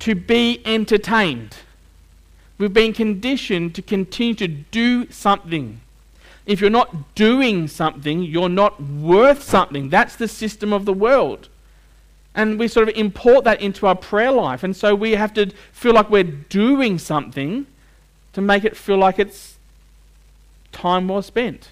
to 0.00 0.14
be 0.14 0.62
entertained. 0.64 1.56
We've 2.58 2.72
been 2.72 2.92
conditioned 2.92 3.74
to 3.76 3.82
continue 3.82 4.34
to 4.34 4.48
do 4.48 5.10
something. 5.10 5.80
If 6.46 6.60
you're 6.60 6.70
not 6.70 7.14
doing 7.14 7.68
something, 7.68 8.22
you're 8.22 8.48
not 8.48 8.82
worth 8.82 9.42
something. 9.42 9.90
That's 9.90 10.16
the 10.16 10.28
system 10.28 10.72
of 10.72 10.84
the 10.84 10.92
world. 10.92 11.48
And 12.34 12.58
we 12.58 12.68
sort 12.68 12.88
of 12.88 12.96
import 12.96 13.44
that 13.44 13.60
into 13.60 13.86
our 13.86 13.94
prayer 13.94 14.30
life. 14.30 14.62
And 14.62 14.76
so 14.76 14.94
we 14.94 15.12
have 15.12 15.34
to 15.34 15.52
feel 15.72 15.92
like 15.92 16.08
we're 16.10 16.22
doing 16.22 16.98
something 16.98 17.66
to 18.32 18.40
make 18.40 18.64
it 18.64 18.76
feel 18.76 18.96
like 18.96 19.18
it's 19.18 19.56
time 20.72 21.08
well 21.08 21.22
spent. 21.22 21.70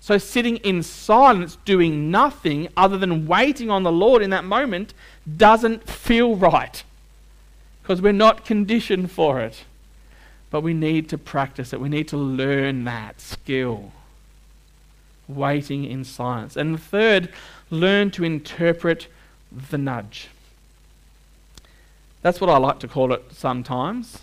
So 0.00 0.16
sitting 0.18 0.56
in 0.58 0.82
silence, 0.82 1.58
doing 1.64 2.10
nothing 2.10 2.68
other 2.76 2.96
than 2.96 3.26
waiting 3.26 3.70
on 3.70 3.82
the 3.82 3.92
Lord 3.92 4.22
in 4.22 4.30
that 4.30 4.44
moment, 4.44 4.94
doesn't 5.36 5.88
feel 5.88 6.36
right. 6.36 6.82
Because 7.82 8.00
we're 8.00 8.12
not 8.12 8.44
conditioned 8.44 9.10
for 9.10 9.40
it. 9.40 9.64
But 10.50 10.62
we 10.62 10.74
need 10.74 11.08
to 11.10 11.18
practice 11.18 11.72
it. 11.72 11.80
We 11.80 11.88
need 11.88 12.08
to 12.08 12.16
learn 12.16 12.84
that 12.84 13.20
skill. 13.20 13.92
Waiting 15.28 15.84
in 15.84 16.04
silence. 16.04 16.56
And 16.56 16.80
third, 16.80 17.28
learn 17.70 18.10
to 18.12 18.24
interpret 18.24 19.06
the 19.52 19.78
nudge. 19.78 20.28
That's 22.22 22.40
what 22.40 22.50
I 22.50 22.58
like 22.58 22.80
to 22.80 22.88
call 22.88 23.12
it 23.12 23.22
sometimes. 23.32 24.18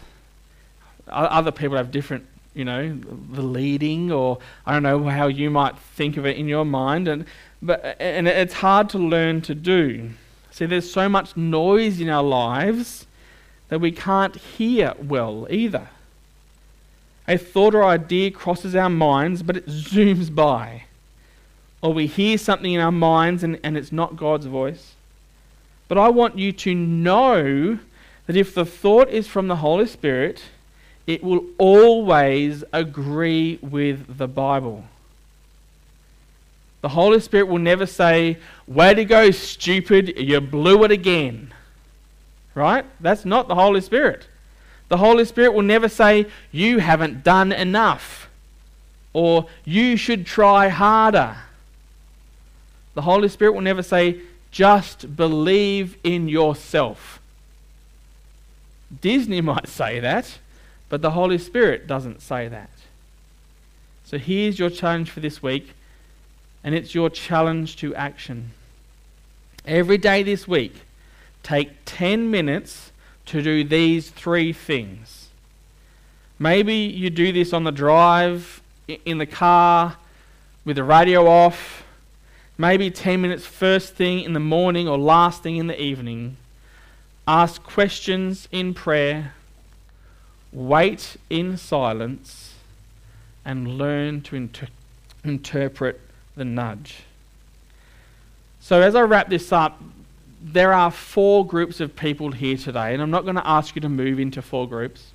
Other 1.08 1.52
people 1.52 1.78
have 1.78 1.92
different, 1.92 2.26
you 2.58 2.66
know, 2.66 2.98
the 3.32 3.42
leading, 3.42 4.12
or 4.12 4.40
I 4.66 4.74
don't 4.74 4.84
know 4.84 5.04
how 5.04 5.28
you 5.28 5.50
might 5.50 5.78
think 5.78 6.18
of 6.18 6.26
it 6.26 6.38
in 6.38 6.48
your 6.48 6.66
mind, 6.66 7.08
and 7.08 7.26
but 7.62 7.96
and 8.00 8.28
it's 8.28 8.56
hard 8.56 8.90
to 8.90 8.98
learn 8.98 9.42
to 9.42 9.56
do. 9.56 10.12
See, 10.52 10.66
there's 10.66 10.92
so 10.92 11.08
much 11.08 11.38
noise 11.38 12.02
in 12.02 12.10
our 12.10 12.24
lives 12.24 13.06
that 13.70 13.80
we 13.80 13.92
can't 13.92 14.36
hear 14.36 14.94
well 15.00 15.46
either. 15.50 15.90
A 17.28 17.38
thought 17.38 17.76
or 17.76 17.84
idea 17.84 18.32
crosses 18.32 18.76
our 18.76 18.90
minds, 18.90 19.44
but 19.44 19.58
it 19.58 19.68
zooms 19.68 20.34
by. 20.34 20.86
Or 21.82 21.94
we 21.94 22.08
hear 22.08 22.38
something 22.38 22.74
in 22.74 22.80
our 22.80 22.92
minds 22.92 23.44
and, 23.44 23.60
and 23.64 23.78
it's 23.78 23.92
not 23.92 24.16
God's 24.16 24.46
voice. 24.46 24.96
But 25.88 25.98
I 25.98 26.10
want 26.10 26.38
you 26.38 26.52
to 26.54 26.74
know 26.74 27.80
that 28.26 28.36
if 28.36 28.54
the 28.54 28.66
thought 28.66 29.10
is 29.10 29.28
from 29.28 29.48
the 29.48 29.58
Holy 29.58 29.86
Spirit, 29.86 30.44
it 31.08 31.24
will 31.24 31.46
always 31.58 32.66
agree 32.74 33.58
with 33.62 34.18
the 34.18 34.28
Bible. 34.28 34.84
The 36.82 36.90
Holy 36.90 37.22
Spirit 37.22 37.48
will 37.48 37.60
never 37.60 37.86
say, 37.86 38.38
Way 38.68 38.94
to 38.94 39.06
go, 39.06 39.32
stupid, 39.32 40.20
you 40.20 40.40
blew 40.42 40.84
it 40.84 40.92
again. 40.92 41.54
Right? 42.54 42.86
That's 43.00 43.24
not 43.24 43.48
the 43.48 43.56
Holy 43.56 43.82
Spirit. 43.82 44.28
The 44.90 44.98
Holy 44.98 45.26
Spirit 45.26 45.54
will 45.54 45.64
never 45.64 45.90
say, 45.90 46.28
You 46.52 46.80
haven't 46.80 47.24
done 47.24 47.52
enough. 47.52 48.30
Or 49.14 49.48
you 49.64 49.96
should 49.96 50.26
try 50.26 50.68
harder. 50.68 51.38
The 52.94 53.02
Holy 53.04 53.30
Spirit 53.30 53.54
will 53.54 53.62
never 53.62 53.84
say, 53.84 54.20
Just 54.52 55.16
believe 55.16 55.98
in 56.04 56.28
yourself. 56.28 57.22
Disney 59.02 59.40
might 59.52 59.70
say 59.70 60.02
that. 60.02 60.40
But 60.90 61.02
the 61.02 61.12
Holy 61.12 61.38
Spirit 61.38 61.88
doesn't 61.88 62.22
say 62.22 62.48
that. 62.48 62.70
So 64.06 64.18
here's 64.18 64.58
your 64.58 64.70
challenge 64.70 65.10
for 65.10 65.20
this 65.20 65.44
week, 65.44 65.74
and 66.64 66.74
it's 66.74 66.96
your 66.96 67.10
challenge 67.10 67.76
to 67.78 67.94
action. 67.96 68.52
Every 69.66 69.98
day 69.98 70.24
this 70.24 70.48
week, 70.48 70.74
take 71.44 71.72
10 71.86 72.32
minutes 72.32 72.92
to 73.26 73.42
do 73.42 73.66
these 73.66 74.10
three 74.10 74.54
things. 74.54 75.28
Maybe 76.40 76.76
you 76.76 77.10
do 77.10 77.34
this 77.34 77.52
on 77.52 77.66
the 77.66 77.72
drive, 77.72 78.62
in 79.06 79.18
the 79.18 79.26
car, 79.26 79.98
with 80.64 80.78
the 80.78 80.84
radio 80.84 81.28
off. 81.28 81.84
Maybe 82.58 82.90
10 82.90 83.22
minutes 83.22 83.46
first 83.46 83.96
thing 83.96 84.22
in 84.22 84.34
the 84.34 84.40
morning 84.40 84.88
or 84.88 84.98
last 84.98 85.44
thing 85.44 85.58
in 85.58 85.68
the 85.68 85.80
evening. 85.82 86.38
Ask 87.28 87.62
questions 87.62 88.48
in 88.52 88.74
prayer 88.74 89.34
wait 90.52 91.18
in 91.30 91.58
silence, 91.58 92.56
and 93.46 93.78
learn 93.78 94.22
to 94.22 94.36
inter- 94.36 94.68
interpret 95.24 96.00
the 96.36 96.46
nudge. 96.46 97.04
So, 98.60 98.82
as 98.82 98.96
I 98.96 99.02
wrap 99.02 99.30
this 99.30 99.52
up, 99.52 99.82
there 100.42 100.74
are 100.74 100.92
four 100.92 101.46
groups 101.46 101.80
of 101.80 101.96
people 101.96 102.32
here 102.32 102.58
today, 102.58 102.94
and 102.94 103.02
I'm 103.02 103.12
not 103.12 103.24
going 103.24 103.36
to 103.36 103.48
ask 103.48 103.76
you 103.76 103.82
to 103.82 103.90
move 103.90 104.20
into 104.20 104.42
four 104.42 104.68
groups. 104.68 105.12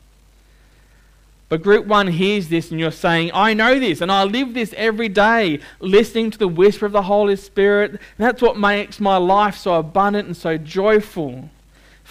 But 1.49 1.63
group 1.63 1.85
one 1.85 2.07
hears 2.07 2.49
this, 2.49 2.71
and 2.71 2.81
you're 2.81 2.91
saying, 2.91 3.31
I 3.35 3.53
know 3.53 3.79
this, 3.79 4.01
and 4.01 4.11
I 4.11 4.25
live 4.25 4.55
this 4.55 4.73
every 4.75 5.11
day, 5.11 5.61
listening 5.81 6.31
to 6.31 6.39
the 6.39 6.49
whisper 6.49 6.87
of 6.87 6.93
the 6.93 7.03
Holy 7.03 7.37
Spirit. 7.37 8.01
That's 8.17 8.41
what 8.41 8.57
makes 8.57 8.99
my 8.99 9.19
life 9.19 9.59
so 9.59 9.75
abundant 9.75 10.27
and 10.27 10.37
so 10.37 10.57
joyful. 10.57 11.51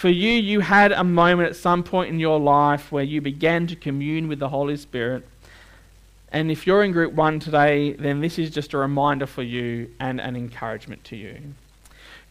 For 0.01 0.09
you, 0.09 0.31
you 0.31 0.61
had 0.61 0.91
a 0.93 1.03
moment 1.03 1.49
at 1.49 1.55
some 1.55 1.83
point 1.83 2.09
in 2.09 2.19
your 2.19 2.39
life 2.39 2.91
where 2.91 3.03
you 3.03 3.21
began 3.21 3.67
to 3.67 3.75
commune 3.75 4.27
with 4.27 4.39
the 4.39 4.49
Holy 4.49 4.75
Spirit. 4.75 5.23
And 6.31 6.49
if 6.49 6.65
you're 6.65 6.83
in 6.83 6.91
group 6.91 7.13
one 7.13 7.39
today, 7.39 7.93
then 7.93 8.19
this 8.19 8.39
is 8.39 8.49
just 8.49 8.73
a 8.73 8.79
reminder 8.79 9.27
for 9.27 9.43
you 9.43 9.91
and 9.99 10.19
an 10.19 10.35
encouragement 10.35 11.03
to 11.03 11.15
you. 11.15 11.37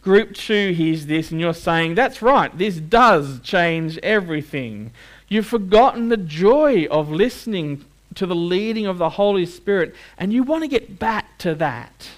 Group 0.01 0.33
two 0.33 0.73
hears 0.73 1.05
this, 1.05 1.31
and 1.31 1.39
you're 1.39 1.53
saying, 1.53 1.95
That's 1.95 2.21
right, 2.21 2.57
this 2.57 2.75
does 2.75 3.39
change 3.39 3.97
everything. 3.99 4.91
You've 5.29 5.47
forgotten 5.47 6.09
the 6.09 6.17
joy 6.17 6.87
of 6.91 7.09
listening 7.09 7.85
to 8.15 8.25
the 8.25 8.35
leading 8.35 8.85
of 8.85 8.97
the 8.97 9.11
Holy 9.11 9.45
Spirit, 9.45 9.95
and 10.17 10.33
you 10.33 10.43
want 10.43 10.63
to 10.63 10.67
get 10.67 10.99
back 10.99 11.37
to 11.37 11.55
that. 11.55 12.09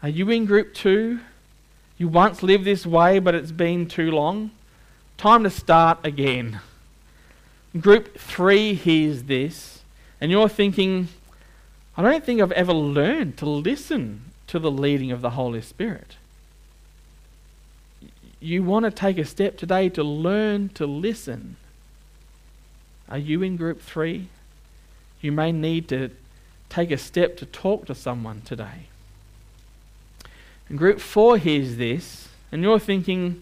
Are 0.00 0.08
you 0.08 0.30
in 0.30 0.46
group 0.46 0.74
two? 0.74 1.18
You 2.04 2.10
once 2.10 2.42
lived 2.42 2.66
this 2.66 2.84
way, 2.84 3.18
but 3.18 3.34
it's 3.34 3.50
been 3.50 3.86
too 3.86 4.10
long. 4.10 4.50
Time 5.16 5.42
to 5.44 5.48
start 5.48 6.00
again. 6.04 6.60
Group 7.80 8.18
three 8.18 8.74
hears 8.74 9.22
this, 9.22 9.80
and 10.20 10.30
you're 10.30 10.50
thinking, 10.50 11.08
I 11.96 12.02
don't 12.02 12.22
think 12.22 12.42
I've 12.42 12.52
ever 12.52 12.74
learned 12.74 13.38
to 13.38 13.46
listen 13.46 14.32
to 14.48 14.58
the 14.58 14.70
leading 14.70 15.12
of 15.12 15.22
the 15.22 15.30
Holy 15.30 15.62
Spirit. 15.62 16.16
You 18.38 18.62
want 18.62 18.84
to 18.84 18.90
take 18.90 19.16
a 19.16 19.24
step 19.24 19.56
today 19.56 19.88
to 19.88 20.04
learn 20.04 20.68
to 20.74 20.86
listen. 20.86 21.56
Are 23.08 23.16
you 23.16 23.42
in 23.42 23.56
group 23.56 23.80
three? 23.80 24.28
You 25.22 25.32
may 25.32 25.52
need 25.52 25.88
to 25.88 26.10
take 26.68 26.90
a 26.90 26.98
step 26.98 27.38
to 27.38 27.46
talk 27.46 27.86
to 27.86 27.94
someone 27.94 28.42
today. 28.42 28.88
And 30.74 30.78
group 30.80 30.98
four 30.98 31.38
hears 31.38 31.76
this, 31.76 32.28
and 32.50 32.60
you're 32.60 32.80
thinking, 32.80 33.40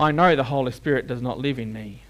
I 0.00 0.10
know 0.10 0.34
the 0.34 0.44
Holy 0.44 0.72
Spirit 0.72 1.06
does 1.06 1.20
not 1.20 1.38
live 1.38 1.58
in 1.58 1.70
me. 1.70 2.00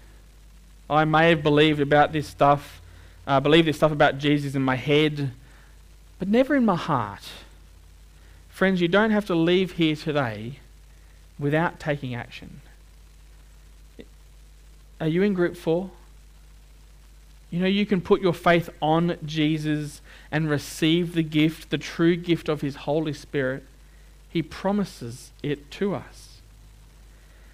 I 0.89 1.03
may 1.03 1.27
have 1.31 1.43
believed 1.43 1.81
about 1.81 2.13
this 2.13 2.25
stuff, 2.25 2.81
uh, 3.27 3.41
believe 3.41 3.65
this 3.65 3.75
stuff 3.75 3.91
about 3.91 4.19
Jesus 4.19 4.55
in 4.55 4.61
my 4.61 4.77
head, 4.77 5.31
but 6.17 6.29
never 6.29 6.55
in 6.55 6.63
my 6.63 6.77
heart. 6.77 7.23
Friends, 8.49 8.79
you 8.79 8.87
don't 8.87 9.11
have 9.11 9.25
to 9.25 9.35
leave 9.35 9.73
here 9.73 9.97
today 9.97 10.59
without 11.37 11.77
taking 11.77 12.15
action. 12.15 12.61
Are 15.01 15.09
you 15.09 15.23
in 15.23 15.33
group 15.33 15.57
four? 15.57 15.91
You 17.51 17.59
know, 17.59 17.67
you 17.67 17.85
can 17.85 17.99
put 17.99 18.21
your 18.21 18.33
faith 18.33 18.69
on 18.81 19.17
Jesus 19.25 19.99
and 20.31 20.49
receive 20.49 21.15
the 21.15 21.21
gift, 21.21 21.69
the 21.69 21.77
true 21.77 22.15
gift 22.15 22.47
of 22.47 22.61
His 22.61 22.75
Holy 22.77 23.11
Spirit. 23.11 23.63
He 24.33 24.41
promises 24.41 25.31
it 25.43 25.69
to 25.71 25.93
us. 25.93 26.39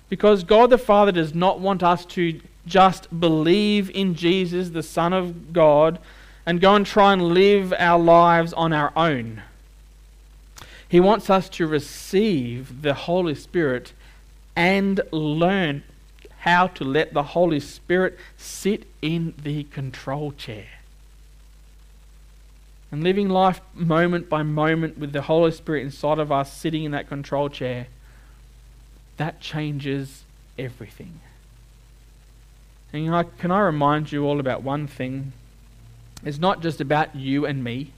Because 0.08 0.46
God 0.46 0.70
the 0.70 0.78
Father 0.78 1.12
does 1.12 1.36
not 1.36 1.60
want 1.60 1.84
us 1.84 2.06
to 2.06 2.40
just 2.66 3.20
believe 3.20 3.90
in 3.92 4.16
Jesus, 4.16 4.70
the 4.70 4.82
Son 4.82 5.12
of 5.12 5.52
God, 5.52 6.00
and 6.46 6.62
go 6.62 6.74
and 6.76 6.86
try 6.86 7.12
and 7.12 7.34
live 7.34 7.74
our 7.78 8.00
lives 8.00 8.54
on 8.54 8.72
our 8.72 8.94
own. 8.96 9.44
He 10.88 11.02
wants 11.02 11.30
us 11.30 11.50
to 11.50 11.68
receive 11.68 12.82
the 12.82 12.94
Holy 12.94 13.36
Spirit 13.36 13.92
and 14.56 15.02
learn 15.12 15.84
how 16.40 16.68
to 16.68 16.86
let 16.86 17.14
the 17.14 17.24
Holy 17.24 17.60
Spirit 17.60 18.18
sit 18.38 18.88
in 19.02 19.34
the 19.44 19.66
control 19.66 20.32
chair. 20.32 20.79
And 22.92 23.04
living 23.04 23.30
life 23.30 23.62
moment 23.74 24.30
by 24.30 24.44
moment 24.44 24.98
with 24.98 25.14
the 25.14 25.22
Holy 25.22 25.52
Spirit 25.52 25.84
inside 25.84 26.20
of 26.20 26.32
us 26.32 26.52
sitting 26.52 26.84
in 26.84 26.92
that 26.92 27.08
control 27.08 27.50
chair, 27.50 27.88
that 29.18 29.40
changes 29.40 30.24
everything. 30.58 31.20
And 32.92 33.38
can 33.38 33.52
I 33.52 33.60
remind 33.60 34.12
you 34.12 34.26
all 34.26 34.40
about 34.40 34.64
one 34.64 34.88
thing? 34.88 35.34
It's 36.24 36.40
not 36.40 36.62
just 36.62 36.82
about 36.82 37.16
you 37.16 37.46
and 37.46 37.64
me. 37.64 37.92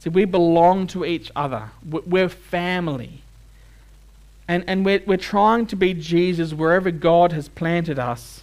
See, 0.00 0.10
we 0.10 0.24
belong 0.24 0.86
to 0.88 1.04
each 1.04 1.30
other. 1.36 1.70
We're 1.88 2.28
family. 2.28 3.22
And, 4.48 4.64
and 4.66 4.84
we're, 4.84 5.02
we're 5.06 5.16
trying 5.16 5.66
to 5.66 5.76
be 5.76 5.94
Jesus 5.94 6.52
wherever 6.52 6.90
God 6.90 7.32
has 7.32 7.48
planted 7.48 7.98
us. 7.98 8.42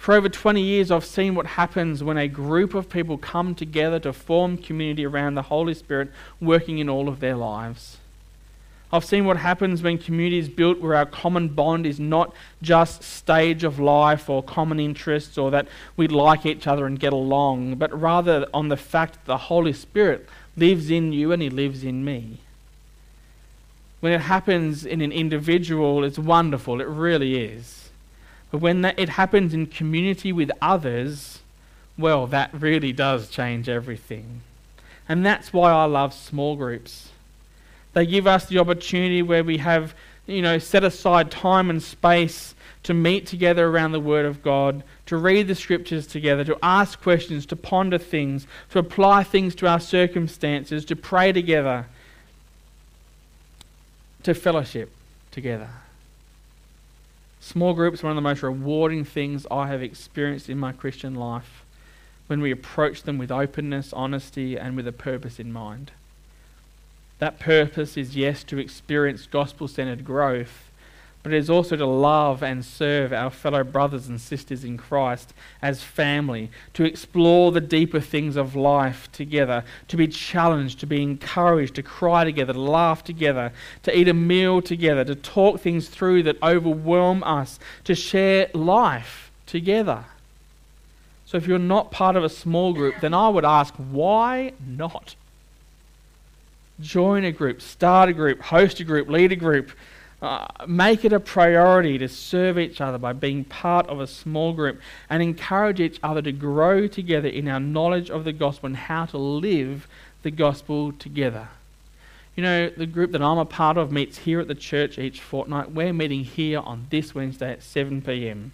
For 0.00 0.14
over 0.14 0.30
20 0.30 0.62
years, 0.62 0.90
I've 0.90 1.04
seen 1.04 1.34
what 1.34 1.44
happens 1.44 2.02
when 2.02 2.16
a 2.16 2.26
group 2.26 2.72
of 2.72 2.88
people 2.88 3.18
come 3.18 3.54
together 3.54 4.00
to 4.00 4.14
form 4.14 4.56
community 4.56 5.04
around 5.04 5.34
the 5.34 5.42
Holy 5.42 5.74
Spirit 5.74 6.10
working 6.40 6.78
in 6.78 6.88
all 6.88 7.06
of 7.06 7.20
their 7.20 7.36
lives. 7.36 7.98
I've 8.90 9.04
seen 9.04 9.26
what 9.26 9.36
happens 9.36 9.82
when 9.82 9.98
community 9.98 10.38
is 10.38 10.48
built 10.48 10.80
where 10.80 10.94
our 10.94 11.04
common 11.04 11.48
bond 11.48 11.84
is 11.84 12.00
not 12.00 12.32
just 12.62 13.02
stage 13.02 13.62
of 13.62 13.78
life 13.78 14.30
or 14.30 14.42
common 14.42 14.80
interests 14.80 15.36
or 15.36 15.50
that 15.50 15.68
we 15.98 16.08
like 16.08 16.46
each 16.46 16.66
other 16.66 16.86
and 16.86 16.98
get 16.98 17.12
along, 17.12 17.74
but 17.74 17.92
rather 17.92 18.46
on 18.54 18.70
the 18.70 18.78
fact 18.78 19.12
that 19.12 19.26
the 19.26 19.36
Holy 19.36 19.74
Spirit 19.74 20.26
lives 20.56 20.90
in 20.90 21.12
you 21.12 21.30
and 21.30 21.42
He 21.42 21.50
lives 21.50 21.84
in 21.84 22.06
me. 22.06 22.38
When 24.00 24.14
it 24.14 24.22
happens 24.22 24.86
in 24.86 25.02
an 25.02 25.12
individual, 25.12 26.04
it's 26.04 26.18
wonderful, 26.18 26.80
it 26.80 26.88
really 26.88 27.38
is. 27.44 27.89
But 28.50 28.58
when 28.58 28.82
that, 28.82 28.98
it 28.98 29.10
happens 29.10 29.54
in 29.54 29.66
community 29.66 30.32
with 30.32 30.50
others, 30.60 31.40
well, 31.96 32.26
that 32.28 32.50
really 32.52 32.92
does 32.92 33.28
change 33.28 33.68
everything. 33.68 34.42
And 35.08 35.24
that's 35.24 35.52
why 35.52 35.70
I 35.72 35.84
love 35.84 36.14
small 36.14 36.56
groups. 36.56 37.10
They 37.92 38.06
give 38.06 38.26
us 38.26 38.46
the 38.46 38.58
opportunity 38.58 39.22
where 39.22 39.44
we 39.44 39.58
have, 39.58 39.94
you 40.26 40.42
know, 40.42 40.58
set 40.58 40.84
aside 40.84 41.30
time 41.30 41.70
and 41.70 41.82
space 41.82 42.54
to 42.84 42.94
meet 42.94 43.26
together 43.26 43.68
around 43.68 43.92
the 43.92 44.00
Word 44.00 44.24
of 44.24 44.42
God, 44.42 44.82
to 45.06 45.16
read 45.16 45.48
the 45.48 45.54
Scriptures 45.54 46.06
together, 46.06 46.44
to 46.44 46.56
ask 46.62 47.00
questions, 47.00 47.44
to 47.46 47.56
ponder 47.56 47.98
things, 47.98 48.46
to 48.70 48.78
apply 48.78 49.22
things 49.24 49.54
to 49.56 49.66
our 49.66 49.80
circumstances, 49.80 50.84
to 50.86 50.96
pray 50.96 51.32
together, 51.32 51.86
to 54.22 54.34
fellowship 54.34 54.90
together. 55.30 55.68
Small 57.40 57.72
groups 57.72 58.02
are 58.02 58.06
one 58.06 58.12
of 58.12 58.16
the 58.16 58.28
most 58.28 58.42
rewarding 58.42 59.04
things 59.04 59.46
I 59.50 59.68
have 59.68 59.82
experienced 59.82 60.50
in 60.50 60.58
my 60.58 60.72
Christian 60.72 61.14
life 61.14 61.64
when 62.26 62.40
we 62.40 62.50
approach 62.50 63.02
them 63.02 63.18
with 63.18 63.32
openness, 63.32 63.92
honesty, 63.92 64.56
and 64.56 64.76
with 64.76 64.86
a 64.86 64.92
purpose 64.92 65.40
in 65.40 65.52
mind. 65.52 65.90
That 67.18 67.40
purpose 67.40 67.96
is, 67.96 68.14
yes, 68.14 68.44
to 68.44 68.58
experience 68.58 69.26
gospel 69.26 69.68
centered 69.68 70.04
growth, 70.04 70.69
but 71.22 71.32
it 71.32 71.36
is 71.36 71.50
also 71.50 71.76
to 71.76 71.86
love 71.86 72.42
and 72.42 72.64
serve 72.64 73.12
our 73.12 73.30
fellow 73.30 73.62
brothers 73.62 74.08
and 74.08 74.18
sisters 74.18 74.64
in 74.64 74.78
Christ 74.78 75.34
as 75.60 75.82
family, 75.82 76.50
to 76.72 76.84
explore 76.84 77.52
the 77.52 77.60
deeper 77.60 78.00
things 78.00 78.36
of 78.36 78.56
life 78.56 79.10
together, 79.12 79.64
to 79.88 79.96
be 79.98 80.08
challenged, 80.08 80.80
to 80.80 80.86
be 80.86 81.02
encouraged, 81.02 81.74
to 81.74 81.82
cry 81.82 82.24
together, 82.24 82.54
to 82.54 82.60
laugh 82.60 83.04
together, 83.04 83.52
to 83.82 83.96
eat 83.96 84.08
a 84.08 84.14
meal 84.14 84.62
together, 84.62 85.04
to 85.04 85.14
talk 85.14 85.60
things 85.60 85.88
through 85.88 86.22
that 86.22 86.42
overwhelm 86.42 87.22
us, 87.24 87.58
to 87.84 87.94
share 87.94 88.48
life 88.54 89.30
together. 89.44 90.04
So 91.26 91.36
if 91.36 91.46
you're 91.46 91.58
not 91.58 91.92
part 91.92 92.16
of 92.16 92.24
a 92.24 92.30
small 92.30 92.72
group, 92.72 92.94
then 93.00 93.12
I 93.12 93.28
would 93.28 93.44
ask, 93.44 93.74
why 93.74 94.54
not? 94.66 95.14
Join 96.80 97.24
a 97.24 97.30
group, 97.30 97.60
start 97.60 98.08
a 98.08 98.14
group, 98.14 98.40
host 98.40 98.80
a 98.80 98.84
group, 98.84 99.08
lead 99.08 99.32
a 99.32 99.36
group 99.36 99.70
uh, 100.22 100.46
make 100.66 101.04
it 101.04 101.12
a 101.12 101.20
priority 101.20 101.96
to 101.98 102.08
serve 102.08 102.58
each 102.58 102.80
other 102.80 102.98
by 102.98 103.12
being 103.12 103.44
part 103.44 103.86
of 103.86 104.00
a 104.00 104.06
small 104.06 104.52
group 104.52 104.78
and 105.08 105.22
encourage 105.22 105.80
each 105.80 105.98
other 106.02 106.20
to 106.20 106.32
grow 106.32 106.86
together 106.86 107.28
in 107.28 107.48
our 107.48 107.60
knowledge 107.60 108.10
of 108.10 108.24
the 108.24 108.32
gospel 108.32 108.66
and 108.66 108.76
how 108.76 109.06
to 109.06 109.16
live 109.16 109.88
the 110.22 110.30
gospel 110.30 110.92
together. 110.92 111.48
You 112.36 112.42
know, 112.42 112.70
the 112.70 112.86
group 112.86 113.12
that 113.12 113.22
I'm 113.22 113.38
a 113.38 113.44
part 113.44 113.76
of 113.76 113.90
meets 113.90 114.18
here 114.18 114.40
at 114.40 114.48
the 114.48 114.54
church 114.54 114.98
each 114.98 115.20
fortnight. 115.20 115.72
We're 115.72 115.92
meeting 115.92 116.24
here 116.24 116.60
on 116.60 116.86
this 116.90 117.14
Wednesday 117.14 117.52
at 117.52 117.62
7 117.62 118.02
p.m. 118.02 118.52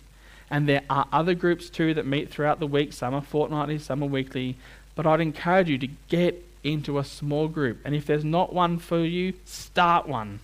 And 0.50 0.68
there 0.68 0.82
are 0.88 1.06
other 1.12 1.34
groups 1.34 1.68
too 1.68 1.94
that 1.94 2.06
meet 2.06 2.30
throughout 2.30 2.60
the 2.60 2.66
week. 2.66 2.92
Some 2.92 3.12
are 3.14 3.20
fortnightly, 3.20 3.78
some 3.78 4.02
are 4.02 4.06
weekly. 4.08 4.56
But 4.94 5.06
I'd 5.06 5.20
encourage 5.20 5.68
you 5.68 5.78
to 5.78 5.88
get 6.08 6.44
into 6.62 6.98
a 6.98 7.04
small 7.04 7.48
group. 7.48 7.78
And 7.84 7.94
if 7.94 8.06
there's 8.06 8.24
not 8.24 8.52
one 8.52 8.78
for 8.78 9.00
you, 9.00 9.34
start 9.44 10.08
one. 10.08 10.40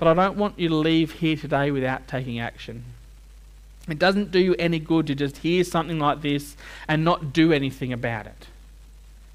But 0.00 0.08
I 0.08 0.14
don't 0.14 0.38
want 0.38 0.58
you 0.58 0.70
to 0.70 0.74
leave 0.74 1.12
here 1.12 1.36
today 1.36 1.70
without 1.70 2.08
taking 2.08 2.40
action. 2.40 2.84
It 3.86 3.98
doesn't 3.98 4.30
do 4.30 4.38
you 4.38 4.54
any 4.58 4.78
good 4.78 5.06
to 5.08 5.14
just 5.14 5.36
hear 5.38 5.62
something 5.62 5.98
like 5.98 6.22
this 6.22 6.56
and 6.88 7.04
not 7.04 7.34
do 7.34 7.52
anything 7.52 7.92
about 7.92 8.24
it. 8.24 8.46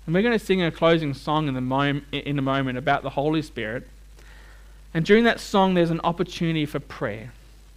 And 0.05 0.15
we're 0.15 0.23
going 0.23 0.37
to 0.37 0.43
sing 0.43 0.63
a 0.63 0.71
closing 0.71 1.13
song 1.13 1.47
in, 1.47 1.53
the 1.53 1.61
mom- 1.61 2.05
in 2.11 2.39
a 2.39 2.41
moment 2.41 2.79
about 2.79 3.03
the 3.03 3.11
Holy 3.11 3.43
Spirit. 3.43 3.87
And 4.91 5.05
during 5.05 5.23
that 5.25 5.39
song, 5.39 5.75
there's 5.75 5.91
an 5.91 6.01
opportunity 6.03 6.65
for 6.65 6.79
prayer. 6.79 7.31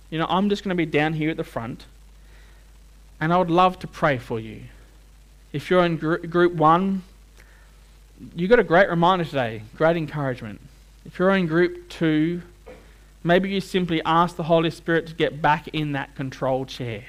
You 0.09 0.18
know, 0.18 0.27
I'm 0.27 0.48
just 0.48 0.64
going 0.64 0.74
to 0.74 0.74
be 0.74 0.87
down 0.87 1.12
here 1.12 1.29
at 1.29 1.37
the 1.37 1.44
front, 1.44 1.85
and 3.20 3.35
I 3.35 3.37
would 3.37 3.51
love 3.51 3.79
to 3.81 3.87
pray 3.87 4.16
for 4.16 4.40
you. 4.40 4.62
If 5.53 5.68
you're 5.68 5.85
in 5.85 5.98
gr- 5.98 6.16
group 6.16 6.55
one, 6.55 7.03
you 8.35 8.48
got 8.48 8.59
a 8.59 8.64
great 8.64 8.88
reminder 8.88 9.27
today, 9.27 9.62
great 9.77 9.98
encouragement. 9.98 10.61
If 11.05 11.18
you're 11.18 11.31
in 11.31 11.46
group 11.46 11.90
two, 11.90 12.42
Maybe 13.28 13.50
you 13.50 13.60
simply 13.60 14.00
ask 14.06 14.36
the 14.36 14.44
Holy 14.44 14.70
Spirit 14.70 15.06
to 15.08 15.14
get 15.14 15.42
back 15.42 15.68
in 15.68 15.92
that 15.92 16.14
control 16.14 16.64
chair. 16.64 17.04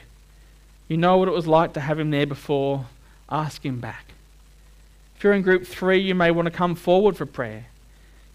You 0.89 0.97
know 0.97 1.17
what 1.17 1.29
it 1.29 1.33
was 1.33 1.47
like 1.47 1.71
to 1.75 1.79
have 1.79 1.97
him 1.97 2.11
there 2.11 2.25
before. 2.27 2.87
Ask 3.29 3.65
him 3.65 3.79
back. 3.79 4.11
If 5.15 5.23
you're 5.23 5.31
in 5.31 5.43
group 5.43 5.65
three, 5.65 5.99
you 5.99 6.13
may 6.13 6.29
want 6.31 6.47
to 6.47 6.51
come 6.51 6.75
forward 6.75 7.15
for 7.15 7.25
prayer. 7.25 7.67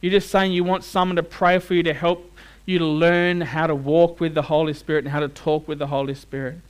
You're 0.00 0.12
just 0.12 0.30
saying 0.30 0.52
you 0.52 0.64
want 0.64 0.82
someone 0.82 1.16
to 1.16 1.22
pray 1.22 1.58
for 1.58 1.74
you 1.74 1.82
to 1.82 1.92
help 1.92 2.32
you 2.64 2.78
to 2.78 2.86
learn 2.86 3.42
how 3.42 3.66
to 3.66 3.74
walk 3.74 4.18
with 4.18 4.32
the 4.32 4.40
Holy 4.40 4.72
Spirit 4.72 5.04
and 5.04 5.12
how 5.12 5.20
to 5.20 5.28
talk 5.28 5.68
with 5.68 5.78
the 5.78 5.88
Holy 5.88 6.14
Spirit. 6.14 6.60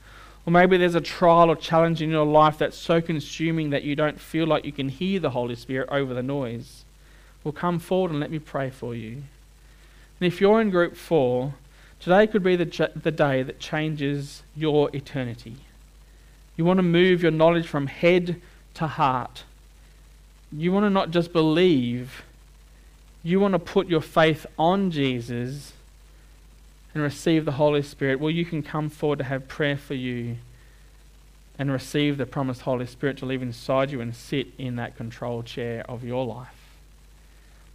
Or 0.45 0.51
maybe 0.51 0.79
there's 0.79 0.97
a 0.97 1.01
trial 1.01 1.49
or 1.49 1.55
challenge 1.55 2.03
in 2.03 2.11
your 2.11 2.27
life 2.27 2.59
that's 2.59 2.77
so 2.77 3.01
consuming 3.01 3.71
that 3.71 3.85
you 3.85 3.95
don't 3.95 4.21
feel 4.21 4.49
like 4.49 4.65
you 4.65 4.73
can 4.73 4.89
hear 4.89 5.21
the 5.21 5.31
Holy 5.31 5.55
Spirit 5.55 5.91
over 5.93 6.13
the 6.13 6.25
noise. 6.25 6.85
Well, 7.45 7.53
come 7.53 7.79
forward 7.79 8.11
and 8.11 8.19
let 8.19 8.33
me 8.33 8.41
pray 8.41 8.71
for 8.71 8.97
you. 8.97 9.23
And 10.21 10.27
if 10.27 10.41
you're 10.41 10.61
in 10.61 10.71
group 10.71 10.97
four, 10.97 11.55
today 12.01 12.27
could 12.27 12.43
be 12.43 12.57
the, 12.57 12.91
the 12.95 13.11
day 13.11 13.43
that 13.43 13.59
changes 13.59 14.43
your 14.57 14.95
eternity. 14.95 15.57
You 16.57 16.65
want 16.65 16.79
to 16.79 16.83
move 16.83 17.23
your 17.23 17.33
knowledge 17.33 17.67
from 17.67 17.87
head 17.89 18.41
to 18.75 18.87
heart. 18.87 19.45
You 20.53 20.73
want 20.73 20.85
to 20.85 20.91
not 20.91 21.11
just 21.11 21.33
believe, 21.33 22.23
you 23.23 23.41
want 23.41 23.53
to 23.53 23.59
put 23.59 23.89
your 23.89 24.01
faith 24.01 24.47
on 24.59 24.91
Jesus 24.91 25.73
and 26.95 27.03
receive 27.03 27.45
the 27.45 27.53
Holy 27.53 27.83
Spirit. 27.83 28.21
Well, 28.21 28.31
you 28.31 28.45
can 28.45 28.63
come 28.63 28.89
forward 28.89 29.19
to 29.19 29.25
have 29.25 29.49
prayer 29.49 29.77
for 29.77 29.95
you 29.95 30.37
and 31.59 31.73
receive 31.73 32.19
the 32.19 32.27
promised 32.27 32.63
Holy 32.63 32.87
Spirit 32.87 33.17
to 33.19 33.27
live 33.27 33.43
inside 33.43 33.91
you 33.91 34.01
and 34.01 34.15
sit 34.15 34.49
in 34.59 34.77
that 34.77 34.97
control 34.97 35.43
chair 35.43 35.85
of 35.89 36.05
your 36.05 36.25
life. 36.25 36.49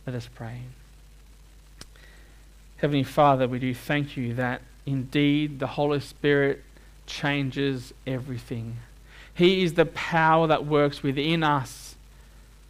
Let 0.06 0.15
us 0.15 0.30
pray. 0.34 0.62
Heavenly 2.80 3.04
Father, 3.04 3.46
we 3.46 3.60
do 3.60 3.74
thank 3.74 4.15
you 4.15 4.34
that 4.36 4.62
indeed 4.86 5.60
the 5.60 5.68
Holy 5.68 6.00
Spirit 6.00 6.63
changes 7.06 7.94
everything. 8.08 8.78
He 9.34 9.63
is 9.63 9.74
the 9.74 9.86
power 9.86 10.48
that 10.48 10.65
works 10.65 11.04
within 11.04 11.43
us, 11.43 11.95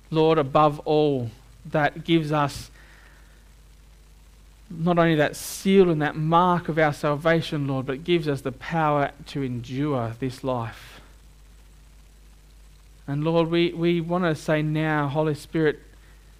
Lord, 0.09 0.39
above 0.39 0.79
all, 0.79 1.29
that 1.65 2.03
gives 2.03 2.31
us 2.31 2.71
not 4.71 4.97
only 4.97 5.15
that 5.15 5.35
seal 5.35 5.91
and 5.91 6.01
that 6.01 6.15
mark 6.15 6.69
of 6.69 6.79
our 6.79 6.93
salvation, 6.93 7.67
Lord, 7.67 7.85
but 7.85 8.03
gives 8.03 8.27
us 8.27 8.41
the 8.41 8.51
power 8.51 9.11
to 9.27 9.43
endure 9.43 10.15
this 10.19 10.43
life. 10.43 11.01
And 13.07 13.23
Lord, 13.23 13.49
we, 13.49 13.73
we 13.73 14.01
want 14.01 14.23
to 14.23 14.35
say 14.35 14.61
now, 14.63 15.07
Holy 15.07 15.35
Spirit, 15.35 15.79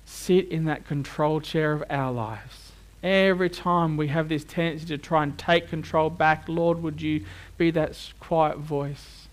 sit 0.06 0.48
in 0.50 0.66
that 0.66 0.88
control 0.88 1.39
chair 1.39 1.74
of 1.74 1.84
our 1.89 2.12
lives. 2.12 2.68
Every 3.02 3.50
time 3.50 3.95
we 3.95 4.10
have 4.10 4.28
this 4.28 4.43
tendency 4.43 4.86
to 4.88 4.97
try 4.97 5.24
and 5.24 5.38
take 5.38 5.70
control 5.70 6.10
back, 6.10 6.50
Lord, 6.50 6.84
would 6.84 7.02
you 7.02 7.26
be 7.58 7.72
that 7.72 7.97
quiet 8.20 8.58
voice? 8.58 9.28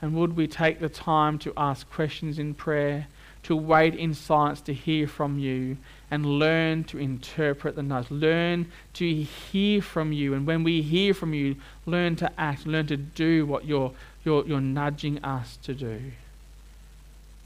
And 0.00 0.14
would 0.14 0.36
we 0.36 0.46
take 0.46 0.78
the 0.78 0.88
time 0.88 1.38
to 1.40 1.52
ask 1.56 1.90
questions 1.90 2.38
in 2.38 2.54
prayer, 2.54 3.08
to 3.44 3.56
wait 3.56 3.94
in 3.94 4.14
silence 4.14 4.60
to 4.62 4.74
hear 4.74 5.08
from 5.08 5.38
you, 5.38 5.78
and 6.10 6.38
learn 6.38 6.84
to 6.84 6.98
interpret 6.98 7.74
the 7.74 7.82
nudge? 7.82 8.10
Learn 8.10 8.70
to 8.94 9.22
hear 9.22 9.82
from 9.82 10.12
you. 10.12 10.34
And 10.34 10.46
when 10.46 10.62
we 10.62 10.82
hear 10.82 11.12
from 11.12 11.34
you, 11.34 11.56
learn 11.86 12.14
to 12.16 12.30
act, 12.38 12.66
learn 12.66 12.86
to 12.86 12.96
do 12.96 13.46
what 13.46 13.64
you're, 13.64 13.92
you're, 14.24 14.46
you're 14.46 14.60
nudging 14.60 15.24
us 15.24 15.58
to 15.64 15.74
do. 15.74 16.00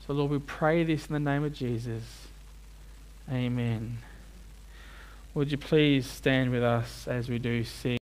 So, 0.06 0.12
Lord, 0.12 0.32
we 0.32 0.38
pray 0.38 0.84
this 0.84 1.06
in 1.06 1.14
the 1.14 1.20
name 1.20 1.44
of 1.44 1.54
Jesus. 1.54 2.02
Amen. 3.30 3.98
Would 5.32 5.52
you 5.52 5.58
please 5.58 6.08
stand 6.08 6.50
with 6.50 6.64
us 6.64 7.06
as 7.06 7.28
we 7.28 7.38
do 7.38 7.62
sing? 7.62 7.98